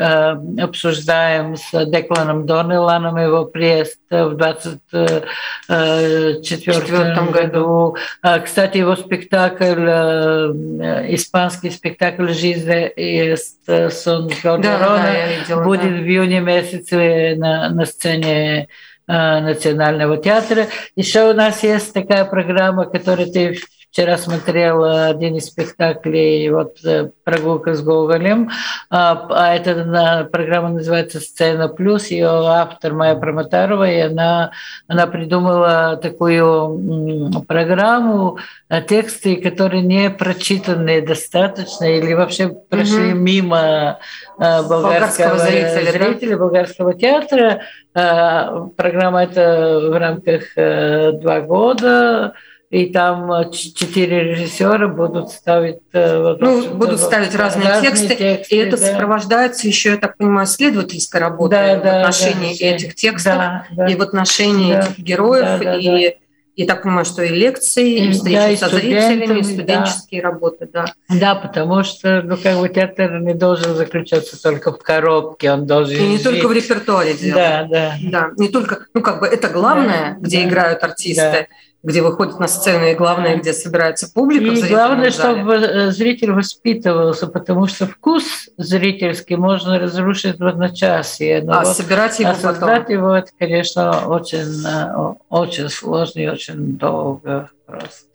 обсуждаем 0.60 1.58
с 1.58 1.86
Декланом 1.86 2.48
Донеланом 2.48 3.18
его 3.18 3.46
приезд 3.46 4.00
в 4.10 4.36
20 4.36 4.80
э, 4.94 5.22
1994 5.98 7.32
году. 7.32 7.96
А, 8.22 8.40
кстати, 8.40 8.78
его 8.78 8.96
спектакль, 8.96 9.86
э, 9.88 11.06
испанский 11.16 11.70
спектакль 11.70 12.32
«Жизнь 12.34 12.72
есть 12.96 13.66
сон 13.92 14.30
Калдерона» 14.42 15.16
да, 15.48 15.56
да, 15.56 15.64
будет 15.64 15.82
да. 15.82 16.04
в 16.04 16.08
июне 16.08 16.40
месяце 16.40 17.36
на, 17.38 17.70
на 17.70 17.86
сцене 17.86 18.68
э, 19.08 19.40
Национального 19.40 20.18
театра. 20.18 20.68
Еще 20.96 21.30
у 21.30 21.34
нас 21.34 21.64
есть 21.64 21.94
такая 21.94 22.26
программа, 22.26 22.86
которую 22.86 23.32
ты 23.32 23.60
Вчера 23.92 24.18
смотрел 24.18 24.86
один 24.86 25.36
из 25.36 25.48
спектаклей 25.48 26.50
вот 26.50 26.78
э, 26.86 27.10
«Прогулка 27.26 27.74
с 27.74 27.82
Гоголем», 27.82 28.50
а, 28.90 29.28
а 29.30 29.54
эта 29.54 30.30
программа 30.32 30.70
называется 30.70 31.20
«Сцена 31.20 31.68
плюс». 31.68 32.08
Ее 32.08 32.30
автор 32.30 32.94
Майя 32.94 33.16
Промотарова, 33.16 33.92
и 33.92 34.00
она, 34.00 34.52
она 34.88 35.08
придумала 35.08 36.00
такую 36.02 37.44
программу, 37.50 38.38
э, 38.70 38.82
тексты, 38.82 39.36
которые 39.36 39.82
не 39.82 40.10
прочитаны 40.10 41.02
достаточно 41.02 41.84
или 41.84 42.14
вообще 42.14 42.48
прошли 42.48 43.12
угу. 43.12 43.20
мимо 43.20 44.00
э, 44.40 44.62
болгарского, 44.64 45.32
болгарского 45.32 45.38
зрителя, 45.40 45.92
зрителя 45.92 46.30
да? 46.30 46.38
болгарского 46.38 46.94
театра. 46.94 47.62
Программа 47.94 49.24
это 49.24 49.82
в 49.92 50.00
рамках 50.00 50.44
два 50.56 51.42
года 51.42 52.36
и 52.72 52.86
там 52.86 53.30
э, 53.34 53.52
четыре 53.52 54.32
режиссера 54.32 54.88
будут 54.88 55.30
ставить... 55.30 55.80
Э, 55.92 56.38
ну, 56.40 56.74
будут 56.74 57.02
ставить 57.02 57.36
разные, 57.36 57.68
разные 57.68 57.92
тексты, 57.92 58.16
тексты, 58.16 58.56
и 58.56 58.58
это 58.60 58.80
да. 58.80 58.86
сопровождается 58.88 59.68
еще, 59.68 59.92
я 59.92 59.98
так 59.98 60.16
понимаю, 60.16 60.48
исследовательской 60.48 61.20
работой 61.20 61.58
да, 61.58 61.80
в 61.80 61.84
да, 61.84 62.00
отношении 62.00 62.58
да, 62.58 62.66
этих 62.66 62.96
текстов 62.96 63.36
да, 63.36 63.66
да, 63.72 63.88
и 63.88 63.96
в 63.96 64.02
отношении 64.02 64.74
да, 64.74 64.80
этих 64.80 65.00
героев, 65.00 65.44
да, 65.44 65.58
да, 65.58 65.76
и 65.76 66.10
да. 66.12 66.16
Я 66.58 66.66
так 66.66 66.84
понимаю, 66.84 67.06
что 67.06 67.24
и 67.24 67.30
лекции, 67.30 68.08
и 68.08 68.12
встречи 68.12 68.36
да, 68.36 68.50
и 68.50 68.58
со 68.58 68.68
зрителями, 68.68 69.40
и 69.40 69.44
студенческие 69.44 70.22
да. 70.22 70.30
работы, 70.30 70.70
да. 70.72 70.86
Да, 71.10 71.36
потому 71.36 71.84
что, 71.84 72.22
ну, 72.22 72.38
как 72.38 72.58
бы 72.58 72.68
театр 72.68 73.20
не 73.20 73.34
должен 73.34 73.74
заключаться 73.76 74.42
только 74.42 74.72
в 74.74 74.78
коробке, 74.78 75.52
он 75.52 75.66
должен... 75.66 75.98
И 75.98 76.08
не 76.08 76.18
жить. 76.18 76.24
только 76.24 76.48
в 76.48 76.52
репертуаре 76.52 77.14
делать. 77.14 77.36
Да, 77.36 77.68
да. 77.70 77.96
Да, 78.04 78.30
не 78.38 78.50
только, 78.50 78.86
ну, 78.94 79.02
как 79.02 79.22
бы 79.22 79.28
это 79.28 79.48
главное, 79.48 80.18
да, 80.20 80.28
где 80.28 80.42
да, 80.42 80.50
играют 80.50 80.84
артисты, 80.84 81.48
да 81.50 81.56
где 81.84 82.02
выходит 82.02 82.40
на 82.40 82.48
сцену, 82.48 82.86
и 82.86 82.94
главное, 82.94 83.38
где 83.38 83.54
собирается 83.54 84.12
публика. 84.12 84.46
И 84.46 84.70
главное, 84.70 85.10
чтобы 85.10 85.54
э, 85.56 85.92
зритель 85.92 86.32
воспитывался, 86.32 87.28
потому 87.28 87.68
что 87.68 87.88
вкус 87.88 88.50
зрительский 88.58 89.36
можно 89.36 89.80
разрушить 89.80 90.40
в 90.40 90.46
одночасье. 90.46 91.42
Но 91.42 91.54
а 91.54 91.64
вот, 91.64 91.76
собирать 91.76 92.20
его 92.20 92.30
а 92.30 92.36
создать 92.36 92.84
потом. 92.84 92.94
его, 92.94 93.16
это, 93.16 93.32
конечно, 93.38 94.08
очень, 94.08 94.66
э, 94.66 95.16
очень 95.30 95.70
сложно 95.70 96.20
и 96.20 96.28
очень 96.28 96.78
долго 96.78 97.50
просто. 97.66 98.06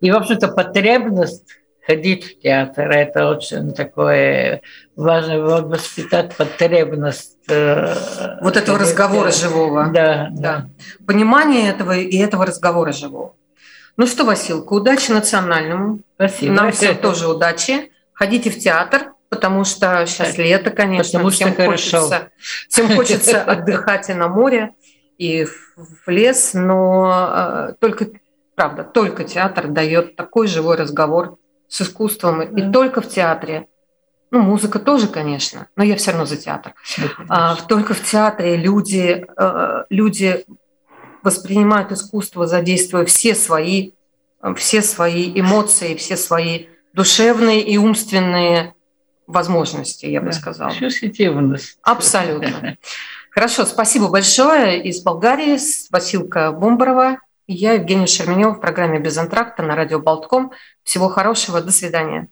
И, 0.00 0.10
в 0.10 0.16
общем-то, 0.16 0.48
потребность 0.48 1.44
ходить 1.90 2.24
в 2.24 2.40
театр. 2.40 2.88
Это 2.90 3.28
очень 3.28 3.72
такое 3.72 4.62
важно 4.94 5.40
воспитать 5.40 6.36
потребность. 6.36 7.36
Э, 7.48 8.38
вот 8.40 8.56
этого 8.56 8.78
разговора 8.78 9.32
живого. 9.32 9.90
Да, 9.92 10.28
да. 10.30 10.30
да. 10.30 10.70
Понимание 11.06 11.68
этого 11.68 11.96
и 11.96 12.16
этого 12.18 12.46
разговора 12.46 12.92
живого. 12.92 13.34
Ну 13.96 14.06
что, 14.06 14.24
Василка, 14.24 14.72
удачи 14.72 15.10
национальному. 15.10 16.00
Спасибо. 16.14 16.52
Нам 16.54 16.72
всем 16.72 16.96
тоже 16.96 17.28
удачи. 17.28 17.90
Ходите 18.12 18.50
в 18.50 18.58
театр, 18.58 19.12
потому 19.28 19.64
что 19.64 20.06
сейчас 20.06 20.38
лето, 20.38 20.70
конечно. 20.70 21.18
Потому 21.18 21.30
всем 21.30 21.52
что 21.52 21.64
хочется, 21.64 22.28
всем 22.68 22.94
хочется 22.94 23.42
отдыхать 23.52 24.10
и 24.10 24.14
на 24.14 24.28
море, 24.28 24.70
и 25.18 25.44
в 25.44 26.08
лес, 26.08 26.52
но 26.54 27.30
э, 27.32 27.74
только, 27.80 28.06
правда, 28.54 28.84
только 28.84 29.24
театр 29.24 29.68
дает 29.68 30.14
такой 30.14 30.46
живой 30.46 30.76
разговор 30.76 31.39
с 31.70 31.80
искусством, 31.80 32.40
да. 32.40 32.60
и 32.60 32.70
только 32.70 33.00
в 33.00 33.08
театре. 33.08 33.68
Ну, 34.32 34.42
музыка 34.42 34.78
тоже, 34.78 35.08
конечно, 35.08 35.68
но 35.76 35.84
я 35.84 35.96
все 35.96 36.10
равно 36.10 36.26
за 36.26 36.36
театр. 36.36 36.74
а, 37.28 37.56
только 37.56 37.94
в 37.94 38.04
театре 38.04 38.56
люди, 38.56 39.26
э, 39.36 39.84
люди 39.88 40.44
воспринимают 41.22 41.90
искусство, 41.90 42.46
задействуя 42.46 43.04
все 43.04 43.34
свои, 43.34 43.92
все 44.56 44.82
свои 44.82 45.32
эмоции, 45.34 45.96
все 45.96 46.16
свои 46.16 46.66
душевные 46.92 47.62
и 47.62 47.76
умственные 47.76 48.74
возможности, 49.26 50.06
я 50.06 50.20
бы 50.20 50.26
да, 50.26 50.32
сказала. 50.32 50.72
Сенситивность. 50.72 51.78
Абсолютно. 51.82 52.76
Хорошо, 53.30 53.64
спасибо 53.64 54.08
большое. 54.08 54.82
Из 54.82 55.02
Болгарии, 55.02 55.58
Василка 55.90 56.52
Бомбарова. 56.52 57.18
Я 57.52 57.72
Евгения 57.72 58.06
Шерменева 58.06 58.54
в 58.54 58.60
программе 58.60 59.00
«Без 59.00 59.18
антракта» 59.18 59.64
на 59.64 59.74
радио 59.74 59.98
«Болтком». 59.98 60.52
Всего 60.84 61.08
хорошего, 61.08 61.60
до 61.60 61.72
свидания. 61.72 62.28